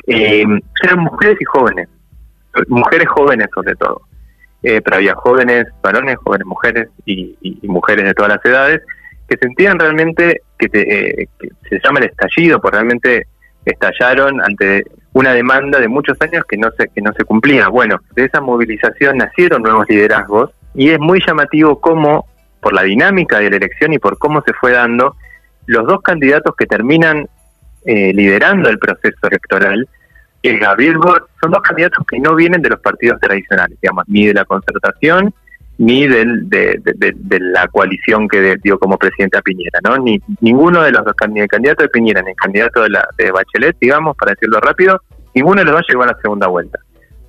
eh, 0.08 0.46
eran 0.82 1.00
mujeres 1.00 1.38
y 1.42 1.44
jóvenes, 1.44 1.90
mujeres 2.70 3.10
jóvenes 3.10 3.50
sobre 3.54 3.76
todo, 3.76 4.02
eh, 4.64 4.80
pero 4.82 4.96
había 4.96 5.14
jóvenes 5.16 5.66
varones, 5.84 6.16
jóvenes 6.24 6.48
mujeres 6.48 6.88
y, 7.06 7.60
mujeres 7.64 8.06
de 8.06 8.14
todas 8.14 8.32
las 8.38 8.46
edades, 8.46 8.82
que 9.28 9.36
sentían 9.42 9.78
realmente 9.78 10.40
que, 10.58 10.70
eh, 10.72 11.28
que 11.38 11.50
se 11.70 11.82
llama 11.84 12.00
el 12.00 12.06
estallido, 12.06 12.62
porque 12.62 12.78
realmente 12.78 13.28
estallaron 13.66 14.40
ante 14.40 14.86
una 15.16 15.32
demanda 15.32 15.80
de 15.80 15.88
muchos 15.88 16.22
años 16.22 16.44
que 16.44 16.58
no 16.58 16.70
se, 16.78 16.90
que 16.90 17.02
no 17.02 17.14
se 17.14 17.24
cumplía. 17.24 17.70
Bueno, 17.70 18.02
de 18.16 18.26
esa 18.26 18.42
movilización 18.42 19.18
nacieron 19.18 19.62
nuevos 19.62 19.86
liderazgos 19.88 20.52
y 20.74 20.90
es 20.90 21.00
muy 21.00 21.24
llamativo 21.26 21.80
cómo, 21.80 22.28
por 22.60 22.74
la 22.74 22.84
dinámica 22.84 23.40
de 23.40 23.50
la 23.50 23.56
elección 23.56 23.94
y 23.94 23.98
por 23.98 24.18
cómo 24.18 24.42
se 24.42 24.52
fue 24.52 24.74
dando, 24.74 25.16
los 25.68 25.88
dos 25.88 26.02
candidatos 26.02 26.54
que 26.58 26.66
terminan 26.66 27.30
eh, 27.86 28.12
liderando 28.14 28.68
el 28.68 28.78
proceso 28.78 29.26
electoral, 29.30 29.88
el 30.44 30.60
Gabriel 30.60 30.98
Boric, 30.98 31.24
son 31.40 31.52
dos 31.52 31.62
candidatos 31.62 32.06
que 32.06 32.20
no 32.20 32.36
vienen 32.36 32.62
de 32.62 32.72
los 32.72 32.82
partidos 32.82 33.18
tradicionales, 33.22 33.80
digamos, 33.82 34.04
ni 34.10 34.28
de 34.28 34.34
la 34.34 34.44
concertación 34.44 35.34
ni 35.78 36.08
del, 36.08 36.50
de, 36.50 36.80
la 37.40 37.68
coalición 37.68 38.28
que 38.28 38.56
dio 38.64 38.80
como 38.80 38.98
presidente 38.98 39.38
a 39.38 39.42
Piñera, 39.42 39.80
¿no? 39.84 39.98
Ni 39.98 40.20
ninguno 40.42 40.82
de 40.84 40.92
los 40.92 41.04
dos 41.04 41.14
candidatos 41.16 41.84
de 41.84 41.90
Piñera, 41.90 42.22
ni 42.22 42.32
el 42.32 42.36
candidato 42.36 42.84
de, 42.84 42.90
la, 42.90 43.08
de 43.18 43.32
Bachelet, 43.32 43.76
digamos, 43.80 44.16
para 44.16 44.32
decirlo 44.32 44.60
rápido, 44.60 45.02
ninguno 45.34 45.60
de 45.60 45.66
los 45.66 45.76
dos 45.76 45.86
llegó 45.90 46.04
a 46.04 46.08
la 46.08 46.18
segunda 46.22 46.48
vuelta. 46.48 46.80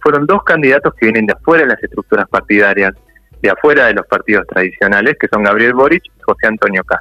Fueron 0.01 0.27
dos 0.27 0.45
candidatos 0.45 0.95
que 0.95 1.07
vienen 1.07 1.27
de 1.27 1.33
afuera 1.33 1.65
de 1.65 1.71
las 1.71 1.83
estructuras 1.83 2.29
partidarias, 2.29 2.95
de 3.43 3.51
afuera 3.51 3.87
de 3.87 3.95
los 3.95 4.07
partidos 4.07 4.47
tradicionales, 4.47 5.17
que 5.19 5.29
son 5.29 5.43
Gabriel 5.43 5.75
Boric 5.75 6.03
y 6.05 6.23
José 6.23 6.47
Antonio 6.47 6.85
Caz. 6.85 7.01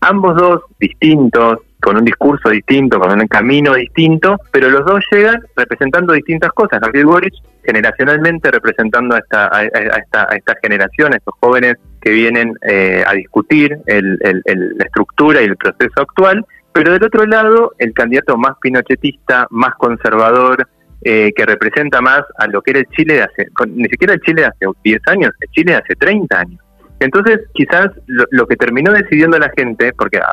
Ambos 0.00 0.36
dos 0.36 0.62
distintos, 0.78 1.58
con 1.80 1.96
un 1.96 2.04
discurso 2.04 2.50
distinto, 2.50 2.98
con 3.00 3.18
un 3.18 3.26
camino 3.26 3.74
distinto, 3.74 4.36
pero 4.52 4.70
los 4.70 4.84
dos 4.86 5.04
llegan 5.10 5.42
representando 5.56 6.12
distintas 6.12 6.52
cosas. 6.52 6.80
Gabriel 6.80 7.06
Boric, 7.06 7.34
generacionalmente 7.64 8.50
representando 8.50 9.14
a 9.14 9.18
esta, 9.18 9.56
a, 9.56 9.64
esta, 9.64 10.26
a 10.30 10.36
esta 10.36 10.54
generación, 10.62 11.12
a 11.12 11.16
estos 11.16 11.34
jóvenes 11.40 11.76
que 12.00 12.10
vienen 12.10 12.54
eh, 12.62 13.02
a 13.06 13.12
discutir 13.14 13.78
la 13.86 14.84
estructura 14.84 15.40
y 15.42 15.46
el 15.46 15.56
proceso 15.56 16.02
actual, 16.02 16.44
pero 16.72 16.92
del 16.92 17.04
otro 17.04 17.24
lado, 17.24 17.72
el 17.78 17.92
candidato 17.92 18.36
más 18.36 18.56
pinochetista, 18.60 19.46
más 19.50 19.74
conservador, 19.76 20.68
eh, 21.06 21.32
que 21.36 21.44
representa 21.44 22.00
más 22.00 22.22
a 22.38 22.46
lo 22.46 22.62
que 22.62 22.70
era 22.70 22.80
el 22.80 22.86
Chile 22.88 23.14
de 23.14 23.22
hace, 23.22 23.48
ni 23.68 23.84
siquiera 23.84 24.14
el 24.14 24.20
Chile 24.20 24.42
de 24.42 24.48
hace 24.48 24.66
10 24.82 25.00
años, 25.06 25.30
el 25.40 25.50
Chile 25.50 25.72
de 25.72 25.78
hace 25.78 25.94
30 25.96 26.38
años. 26.38 26.60
Entonces, 26.98 27.40
quizás 27.52 27.88
lo, 28.06 28.46
que 28.46 28.56
terminó 28.56 28.92
decidiendo 28.92 29.38
la 29.38 29.50
gente, 29.56 29.92
porque 29.92 30.18
a, 30.18 30.32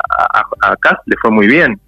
a, 0.62 1.02
le 1.06 1.16
fue 1.22 1.30
muy 1.30 1.48
bien, 1.48 1.80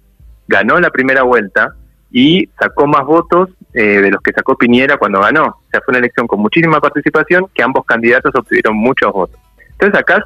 ganó 0.48 0.78
la 0.80 0.90
primera 0.90 1.22
vuelta 1.22 1.74
y 2.16 2.48
sacó 2.60 2.86
más 2.86 3.04
votos 3.04 3.50
eh, 3.72 4.00
de 4.00 4.08
los 4.12 4.22
que 4.22 4.32
sacó 4.32 4.56
Piñera 4.56 4.98
cuando 4.98 5.20
ganó. 5.20 5.46
O 5.46 5.64
sea, 5.68 5.80
fue 5.84 5.90
una 5.90 5.98
elección 5.98 6.28
con 6.28 6.38
muchísima 6.38 6.80
participación 6.80 7.48
que 7.52 7.64
ambos 7.64 7.84
candidatos 7.84 8.32
obtuvieron 8.36 8.76
muchos 8.76 9.12
votos. 9.12 9.36
Entonces, 9.72 9.98
acá 9.98 10.24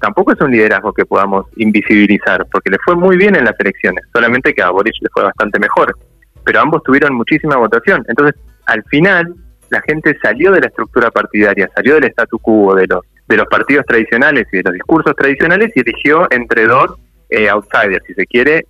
tampoco 0.00 0.32
es 0.32 0.40
un 0.40 0.50
liderazgo 0.50 0.92
que 0.92 1.06
podamos 1.06 1.46
invisibilizar, 1.54 2.44
porque 2.50 2.70
le 2.70 2.78
fue 2.84 2.96
muy 2.96 3.16
bien 3.16 3.36
en 3.36 3.44
las 3.44 3.54
elecciones, 3.60 4.04
solamente 4.12 4.52
que 4.52 4.60
a 4.60 4.70
Boris 4.70 4.92
le 5.00 5.08
fue 5.10 5.22
bastante 5.22 5.60
mejor. 5.60 5.96
Pero 6.44 6.60
ambos 6.62 6.82
tuvieron 6.82 7.14
muchísima 7.14 7.56
votación. 7.56 8.04
Entonces, 8.08 8.34
al 8.66 8.82
final, 8.86 9.32
la 9.68 9.80
gente 9.82 10.18
salió 10.20 10.50
de 10.50 10.62
la 10.62 10.66
estructura 10.66 11.12
partidaria, 11.12 11.70
salió 11.76 11.94
del 11.94 12.06
statu 12.06 12.40
quo 12.40 12.74
de 12.74 12.88
los 12.88 13.02
de 13.28 13.36
los 13.36 13.46
partidos 13.46 13.86
tradicionales 13.86 14.48
y 14.52 14.56
de 14.56 14.62
los 14.64 14.72
discursos 14.72 15.14
tradicionales 15.14 15.70
y 15.76 15.80
eligió 15.80 16.26
entre 16.32 16.66
dos 16.66 16.96
eh, 17.28 17.48
outsiders, 17.48 18.04
si 18.04 18.14
se 18.14 18.26
quiere, 18.26 18.66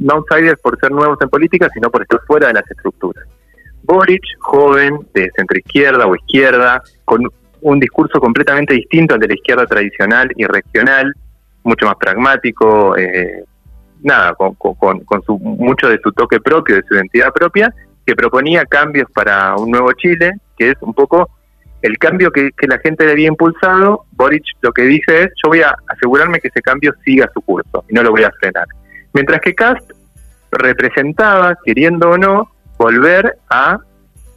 no 0.00 0.14
outsiders 0.14 0.60
por 0.60 0.78
ser 0.80 0.90
nuevos 0.90 1.18
en 1.20 1.28
política, 1.28 1.68
sino 1.72 1.90
por 1.90 2.02
estar 2.02 2.20
fuera 2.26 2.48
de 2.48 2.54
las 2.54 2.70
estructuras. 2.70 3.24
Boric, 3.82 4.22
joven, 4.40 4.98
de 5.14 5.30
centro 5.36 5.58
izquierda 5.58 6.06
o 6.06 6.16
izquierda, 6.16 6.82
con 7.04 7.28
un 7.62 7.78
discurso 7.78 8.18
completamente 8.18 8.74
distinto 8.74 9.14
al 9.14 9.20
de 9.20 9.28
la 9.28 9.34
izquierda 9.34 9.66
tradicional 9.66 10.30
y 10.36 10.44
regional, 10.44 11.14
mucho 11.62 11.86
más 11.86 11.96
pragmático, 11.96 12.96
eh, 12.96 13.44
nada, 14.02 14.34
con, 14.34 14.54
con, 14.54 15.22
su, 15.24 15.38
mucho 15.38 15.88
de 15.88 15.98
su 16.02 16.10
toque 16.12 16.40
propio, 16.40 16.76
de 16.76 16.82
su 16.88 16.94
identidad 16.94 17.32
propia, 17.32 17.72
que 18.06 18.14
proponía 18.14 18.64
cambios 18.64 19.10
para 19.12 19.54
un 19.56 19.70
nuevo 19.70 19.92
Chile, 19.92 20.32
que 20.56 20.70
es 20.70 20.76
un 20.80 20.94
poco 20.94 21.28
el 21.82 21.98
cambio 21.98 22.30
que, 22.30 22.50
la 22.66 22.78
gente 22.78 23.04
le 23.04 23.12
había 23.12 23.28
impulsado, 23.28 24.04
Boric 24.12 24.44
lo 24.60 24.72
que 24.72 24.82
dice 24.82 25.24
es, 25.24 25.28
yo 25.42 25.48
voy 25.48 25.62
a 25.62 25.74
asegurarme 25.88 26.40
que 26.40 26.48
ese 26.48 26.60
cambio 26.60 26.92
siga 27.04 27.30
su 27.32 27.40
curso 27.40 27.84
y 27.88 27.94
no 27.94 28.02
lo 28.02 28.10
voy 28.10 28.22
a 28.22 28.30
frenar. 28.38 28.66
Mientras 29.12 29.40
que 29.40 29.54
Cast 29.54 29.90
representaba, 30.52 31.56
queriendo 31.64 32.10
o 32.10 32.18
no, 32.18 32.50
volver 32.78 33.36
a 33.48 33.78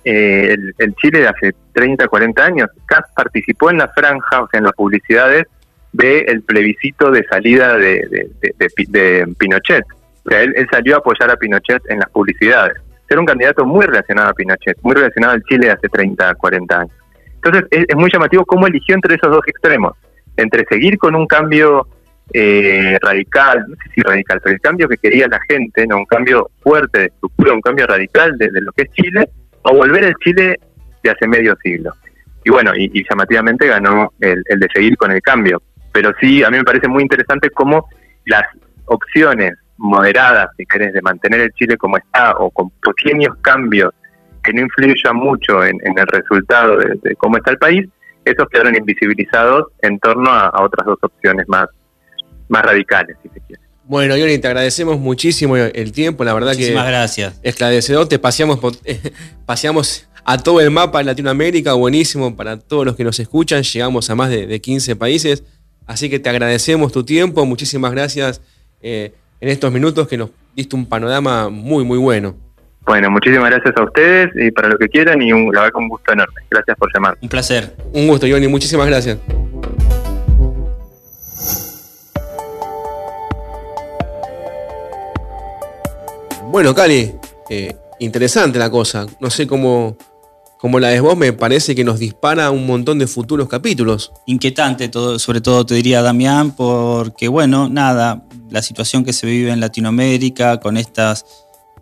eh, 0.04 0.56
el, 0.78 0.96
Chile 0.96 1.20
de 1.20 1.28
hace 1.28 1.56
30, 1.74 2.08
40 2.08 2.44
años. 2.44 2.70
Cast 2.86 3.14
participó 3.16 3.70
en 3.70 3.78
la 3.78 3.88
franja, 3.90 4.42
o 4.42 4.48
sea, 4.50 4.58
en 4.58 4.66
las 4.66 4.74
publicidades 4.74 5.46
del 5.92 6.42
plebiscito 6.42 7.12
de 7.12 7.24
salida 7.26 7.78
de, 7.78 8.30
Pinochet. 9.38 9.86
O 10.26 10.30
sea, 10.30 10.42
él, 10.42 10.54
él, 10.56 10.68
salió 10.72 10.96
a 10.96 10.98
apoyar 11.00 11.30
a 11.30 11.38
Pinochet 11.38 11.82
en 11.90 12.00
las 12.00 12.10
publicidades. 12.10 12.78
Era 13.10 13.20
un 13.20 13.26
candidato 13.26 13.66
muy 13.66 13.86
relacionado 13.86 14.30
a 14.30 14.34
Pinochet, 14.34 14.78
muy 14.82 14.96
relacionado 14.96 15.34
al 15.34 15.44
Chile 15.44 15.68
de 15.68 15.74
hace 15.74 15.88
30, 15.88 16.34
40 16.36 16.80
años. 16.80 16.94
Entonces 17.44 17.66
es, 17.72 17.96
muy 17.96 18.10
llamativo 18.12 18.46
cómo 18.46 18.68
eligió 18.68 18.96
entre 18.96 19.16
esos 19.16 19.30
dos 19.30 19.42
extremos, 19.48 19.94
entre 20.38 20.66
seguir 20.66 20.98
con 20.98 21.16
un 21.16 21.28
cambio 21.28 21.88
eh, 22.32 22.98
radical, 23.02 23.66
no 23.68 23.76
sé 23.76 23.92
si 23.94 24.02
radical, 24.02 24.40
pero 24.42 24.56
el 24.56 24.62
cambio 24.62 24.88
que 24.88 24.98
quería 24.98 25.28
la 25.28 25.40
gente, 25.48 25.86
no 25.88 25.98
un 25.98 26.06
cambio 26.06 26.50
fuerte 26.62 27.00
de 27.00 27.06
estructura, 27.06 27.54
un 27.54 27.62
cambio 27.62 27.88
radical 27.88 28.38
de, 28.38 28.50
lo 28.54 28.72
que 28.72 28.84
es 28.84 28.92
Chile, 28.92 29.30
o 29.64 29.76
volver 29.76 30.06
al 30.06 30.16
Chile 30.24 30.60
de 31.04 31.10
hace 31.10 31.28
medio 31.28 31.56
siglo. 31.62 31.94
Y 32.46 32.50
bueno, 32.50 32.72
y, 32.76 33.04
llamativamente 33.10 33.68
ganó 33.68 34.12
el, 34.20 34.44
de 34.44 34.68
seguir 34.74 34.98
con 34.98 35.12
el 35.12 35.22
cambio. 35.22 35.62
Pero 35.92 36.12
sí, 36.20 36.44
a 36.44 36.50
mí 36.50 36.58
me 36.58 36.64
parece 36.64 36.88
muy 36.88 37.04
interesante 37.04 37.50
cómo 37.50 37.88
las 38.26 38.44
opciones 38.86 39.54
moderadas, 39.78 40.50
si 40.58 40.66
querés, 40.66 40.94
de 40.94 41.02
mantener 41.02 41.42
el 41.42 41.52
Chile 41.54 41.78
como 41.78 41.98
está, 41.98 42.34
o 42.38 42.50
con 42.52 42.70
pequeños 42.82 43.36
cambios 43.42 43.94
que 44.44 44.54
no 44.54 44.62
influya 44.62 45.14
mucho 45.14 45.64
en, 45.64 45.78
el 45.84 46.08
resultado 46.08 46.78
de, 46.78 47.16
cómo 47.16 47.38
está 47.38 47.52
el 47.52 47.58
país, 47.58 47.88
esos 48.26 48.48
quedaron 48.50 48.76
invisibilizados 48.76 49.68
en 49.82 50.00
torno 50.00 50.30
a, 50.30 50.52
otras 50.62 50.86
dos 50.86 51.00
opciones 51.02 51.48
más, 51.48 51.68
más 52.50 52.64
radicales, 52.64 53.18
si 53.24 53.30
se 53.30 53.40
quiere. 53.42 53.62
Bueno, 53.86 54.16
Yoni, 54.16 54.38
te 54.38 54.48
agradecemos 54.48 54.98
muchísimo 54.98 55.58
el 55.58 55.92
tiempo, 55.92 56.24
la 56.24 56.34
verdad 56.34 56.54
Muchísimas 56.54 56.88
gracias. 56.88 57.40
Esclarecedor, 57.44 58.08
te 58.08 58.18
paseamos, 58.18 58.60
paseamos 59.46 60.08
a 60.24 60.38
todo 60.38 60.62
el 60.62 60.72
mapa 60.72 61.00
de 61.00 61.04
Latinoamérica, 61.04 61.74
buenísimo 61.74 62.36
para 62.36 62.58
todos 62.58 62.86
los 62.86 62.96
que 62.96 63.04
nos 63.04 63.20
escuchan, 63.20 63.62
llegamos 63.64 64.10
a 64.10 64.16
más 64.16 64.30
de, 64.30 64.62
15 64.62 64.96
países, 64.96 65.44
así 65.86 66.10
que 66.10 66.20
te 66.20 66.30
agradecemos 66.30 66.94
tu 66.94 67.04
tiempo, 67.04 67.46
muchísimas 67.46 67.92
gracias 67.92 68.42
eh, 68.82 69.12
en 69.42 69.50
estos 69.50 69.72
minutos 69.72 70.08
que 70.08 70.18
nos 70.18 70.30
diste 70.56 70.76
un 70.76 70.86
panorama 70.86 71.50
muy, 71.50 71.84
muy 71.84 71.98
bueno. 71.98 72.36
Bueno, 72.86 73.10
muchísimas 73.10 73.50
gracias 73.50 73.76
a 73.78 73.84
ustedes 73.84 74.30
y 74.36 74.52
para 74.52 74.68
lo 74.68 74.78
que 74.78 74.90
quieran 74.90 75.22
y 75.22 75.32
un, 75.32 75.54
la 75.54 75.62
verdad 75.62 75.74
con 75.74 75.84
un 75.84 75.90
gusto 75.90 76.12
enorme. 76.12 76.42
Gracias 76.50 76.78
por 76.78 76.94
llamar. 76.94 77.18
Un 77.22 77.30
placer. 77.30 77.76
Un 77.94 78.08
gusto, 78.08 78.28
Johnny. 78.30 78.48
Muchísimas 78.48 78.88
gracias. 78.88 79.18
Bueno, 86.54 86.76
Cali, 86.76 87.12
eh, 87.50 87.76
interesante 87.98 88.60
la 88.60 88.70
cosa. 88.70 89.08
No 89.20 89.32
sé 89.32 89.48
cómo, 89.48 89.98
cómo 90.60 90.80
la 90.80 90.90
ves 90.90 91.02
vos, 91.02 91.18
me 91.18 91.34
parece 91.34 91.74
que 91.74 91.84
nos 91.84 91.98
dispara 91.98 92.52
un 92.52 92.68
montón 92.68 93.00
de 93.00 93.08
futuros 93.08 93.50
capítulos. 93.50 94.12
Inquietante, 94.28 94.88
todo, 94.88 95.18
sobre 95.18 95.42
todo 95.42 95.66
te 95.66 95.74
diría 95.74 96.04
Damián, 96.04 96.52
porque 96.56 97.28
bueno, 97.28 97.70
nada, 97.70 98.28
la 98.52 98.62
situación 98.62 99.04
que 99.04 99.14
se 99.14 99.26
vive 99.26 99.50
en 99.50 99.62
Latinoamérica 99.62 100.60
con 100.60 100.78
estos 100.78 101.26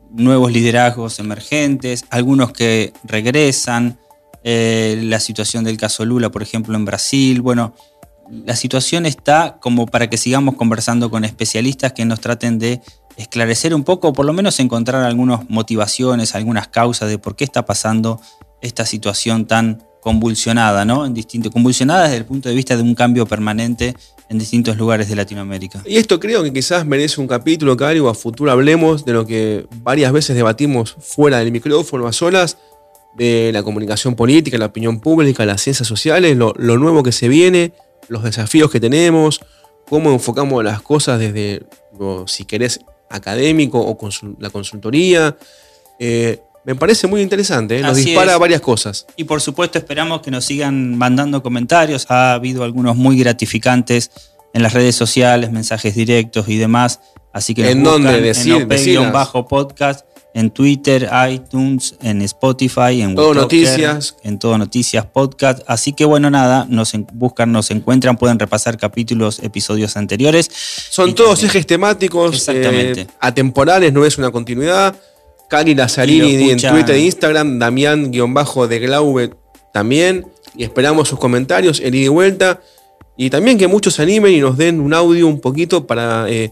nuevos 0.10 0.53
liderazgos 0.53 1.19
emergentes, 1.19 2.05
algunos 2.10 2.53
que 2.53 2.93
regresan, 3.03 3.99
eh, 4.45 5.01
la 5.03 5.19
situación 5.19 5.65
del 5.65 5.75
caso 5.75 6.05
Lula, 6.05 6.31
por 6.31 6.43
ejemplo, 6.43 6.77
en 6.77 6.86
Brasil, 6.86 7.41
bueno, 7.41 7.75
la 8.45 8.55
situación 8.55 9.05
está 9.05 9.57
como 9.59 9.85
para 9.85 10.09
que 10.09 10.17
sigamos 10.17 10.55
conversando 10.55 11.11
con 11.11 11.25
especialistas 11.25 11.93
que 11.93 12.05
nos 12.05 12.21
traten 12.21 12.59
de 12.59 12.81
esclarecer 13.17 13.75
un 13.75 13.83
poco, 13.83 14.09
o 14.09 14.13
por 14.13 14.25
lo 14.25 14.33
menos 14.33 14.59
encontrar 14.59 15.03
algunas 15.03 15.49
motivaciones, 15.49 16.33
algunas 16.33 16.69
causas 16.69 17.09
de 17.09 17.17
por 17.17 17.35
qué 17.35 17.43
está 17.43 17.65
pasando 17.65 18.21
esta 18.61 18.85
situación 18.85 19.45
tan 19.45 19.83
convulsionada, 20.01 20.85
¿no? 20.85 21.05
En 21.05 21.13
distinto, 21.13 21.51
convulsionada 21.51 22.03
desde 22.03 22.17
el 22.17 22.25
punto 22.25 22.49
de 22.49 22.55
vista 22.55 22.75
de 22.75 22.81
un 22.81 22.95
cambio 22.95 23.25
permanente 23.27 23.95
en 24.29 24.39
distintos 24.39 24.77
lugares 24.77 25.09
de 25.09 25.15
Latinoamérica. 25.15 25.83
Y 25.85 25.97
esto 25.97 26.19
creo 26.19 26.41
que 26.41 26.53
quizás 26.53 26.85
merece 26.85 27.21
un 27.21 27.27
capítulo, 27.27 27.77
Cali, 27.77 27.99
o 27.99 28.09
a 28.09 28.15
futuro 28.15 28.51
hablemos 28.51 29.05
de 29.05 29.13
lo 29.13 29.27
que 29.27 29.67
varias 29.83 30.11
veces 30.11 30.35
debatimos 30.35 30.95
fuera 30.99 31.39
del 31.39 31.51
micrófono, 31.51 32.07
a 32.07 32.13
solas, 32.13 32.57
de 33.15 33.51
la 33.51 33.61
comunicación 33.61 34.15
política, 34.15 34.57
la 34.57 34.67
opinión 34.67 35.01
pública, 35.01 35.45
las 35.45 35.61
ciencias 35.61 35.87
sociales, 35.87 36.37
lo, 36.37 36.53
lo 36.57 36.77
nuevo 36.77 37.03
que 37.03 37.11
se 37.11 37.27
viene, 37.27 37.73
los 38.12 38.24
desafíos 38.24 38.69
que 38.69 38.80
tenemos, 38.80 39.39
cómo 39.89 40.12
enfocamos 40.12 40.63
las 40.63 40.82
cosas 40.82 41.19
desde, 41.19 41.63
lo, 41.97 42.28
si 42.28 42.45
querés, 42.45 42.80
académico 43.10 43.80
o 43.80 43.97
consul- 43.97 44.36
la 44.39 44.50
consultoría. 44.50 45.36
Eh, 46.00 46.39
me 46.63 46.76
parece 46.76 47.08
muy 47.08 47.21
interesante, 47.21 47.78
¿eh? 47.80 47.82
nos 47.82 47.93
Así 47.93 48.06
dispara 48.06 48.34
es. 48.34 48.39
varias 48.39 48.62
cosas. 48.62 49.08
Y 49.15 49.24
por 49.24 49.41
supuesto 49.41 49.78
esperamos 49.80 50.21
que 50.21 50.30
nos 50.32 50.45
sigan 50.45 50.95
mandando 50.97 51.41
comentarios. 51.41 52.06
Ha 52.10 52.34
habido 52.34 52.63
algunos 52.63 52.95
muy 52.95 53.17
gratificantes 53.17 54.12
en 54.54 54.62
las 54.63 54.74
redes 54.74 54.95
sociales, 54.95 55.52
mensajes 55.52 55.95
directos 55.95 56.47
y 56.50 56.58
demás. 56.58 57.00
Así 57.34 57.56
que 57.56 57.71
¿En 57.71 57.84
dónde? 57.84 58.21
Decir- 58.21 58.62
en 58.63 58.67
decilas. 58.67 59.30
OP-podcast, 59.34 60.06
en 60.33 60.49
Twitter, 60.51 61.09
iTunes, 61.29 61.95
en 62.01 62.21
Spotify, 62.21 63.01
en 63.01 63.15
Todo 63.15 63.33
Noticias. 63.33 64.15
en 64.23 64.39
Todo 64.39 64.57
Noticias 64.57 65.05
Podcast. 65.05 65.61
Así 65.67 65.93
que 65.93 66.05
bueno, 66.05 66.29
nada, 66.29 66.65
nos 66.69 66.93
buscan, 67.13 67.51
nos 67.51 67.69
encuentran, 67.71 68.17
pueden 68.17 68.39
repasar 68.39 68.77
capítulos, 68.77 69.39
episodios 69.39 69.97
anteriores. 69.97 70.49
Son 70.89 71.13
todos 71.15 71.31
también- 71.39 71.49
ejes 71.49 71.67
temáticos, 71.67 72.35
Exactamente. 72.35 73.01
eh, 73.01 73.07
atemporales, 73.19 73.91
no 73.93 74.05
es 74.05 74.17
una 74.17 74.31
continuidad. 74.31 74.95
Cali 75.49 75.71
Y 75.71 75.75
Lazzarini 75.75 76.49
en 76.51 76.61
Twitter 76.61 76.95
e 76.95 76.99
Instagram, 77.01 77.59
Damián-de 77.59 78.79
Glaube 78.79 79.31
también. 79.73 80.25
Y 80.55 80.63
esperamos 80.63 81.09
sus 81.09 81.19
comentarios, 81.19 81.81
el 81.81 81.93
ida 81.95 82.05
y 82.05 82.07
vuelta. 82.07 82.61
Y 83.17 83.29
también 83.29 83.57
que 83.57 83.67
muchos 83.67 83.95
se 83.95 84.01
animen 84.01 84.33
y 84.33 84.39
nos 84.39 84.57
den 84.57 84.79
un 84.79 84.93
audio 84.93 85.27
un 85.27 85.41
poquito 85.41 85.85
para 85.85 86.29
eh, 86.29 86.51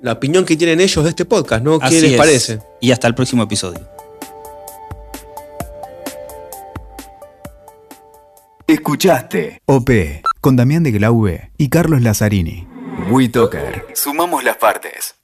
la 0.00 0.12
opinión 0.12 0.44
que 0.44 0.56
tienen 0.56 0.80
ellos 0.80 1.02
de 1.04 1.10
este 1.10 1.24
podcast, 1.24 1.62
¿no? 1.64 1.78
¿Qué 1.78 1.86
Así 1.86 2.00
les 2.00 2.12
es. 2.12 2.16
parece? 2.18 2.58
Y 2.80 2.92
hasta 2.92 3.06
el 3.08 3.14
próximo 3.14 3.42
episodio. 3.42 3.80
Escuchaste 8.66 9.62
OP 9.66 9.90
con 10.40 10.56
Damián 10.56 10.82
de 10.82 10.90
Glaube 10.92 11.50
y 11.56 11.68
Carlos 11.70 12.02
Lazzarini. 12.02 12.66
WeToker. 13.10 13.86
Sumamos 13.94 14.44
las 14.44 14.56
partes. 14.56 15.17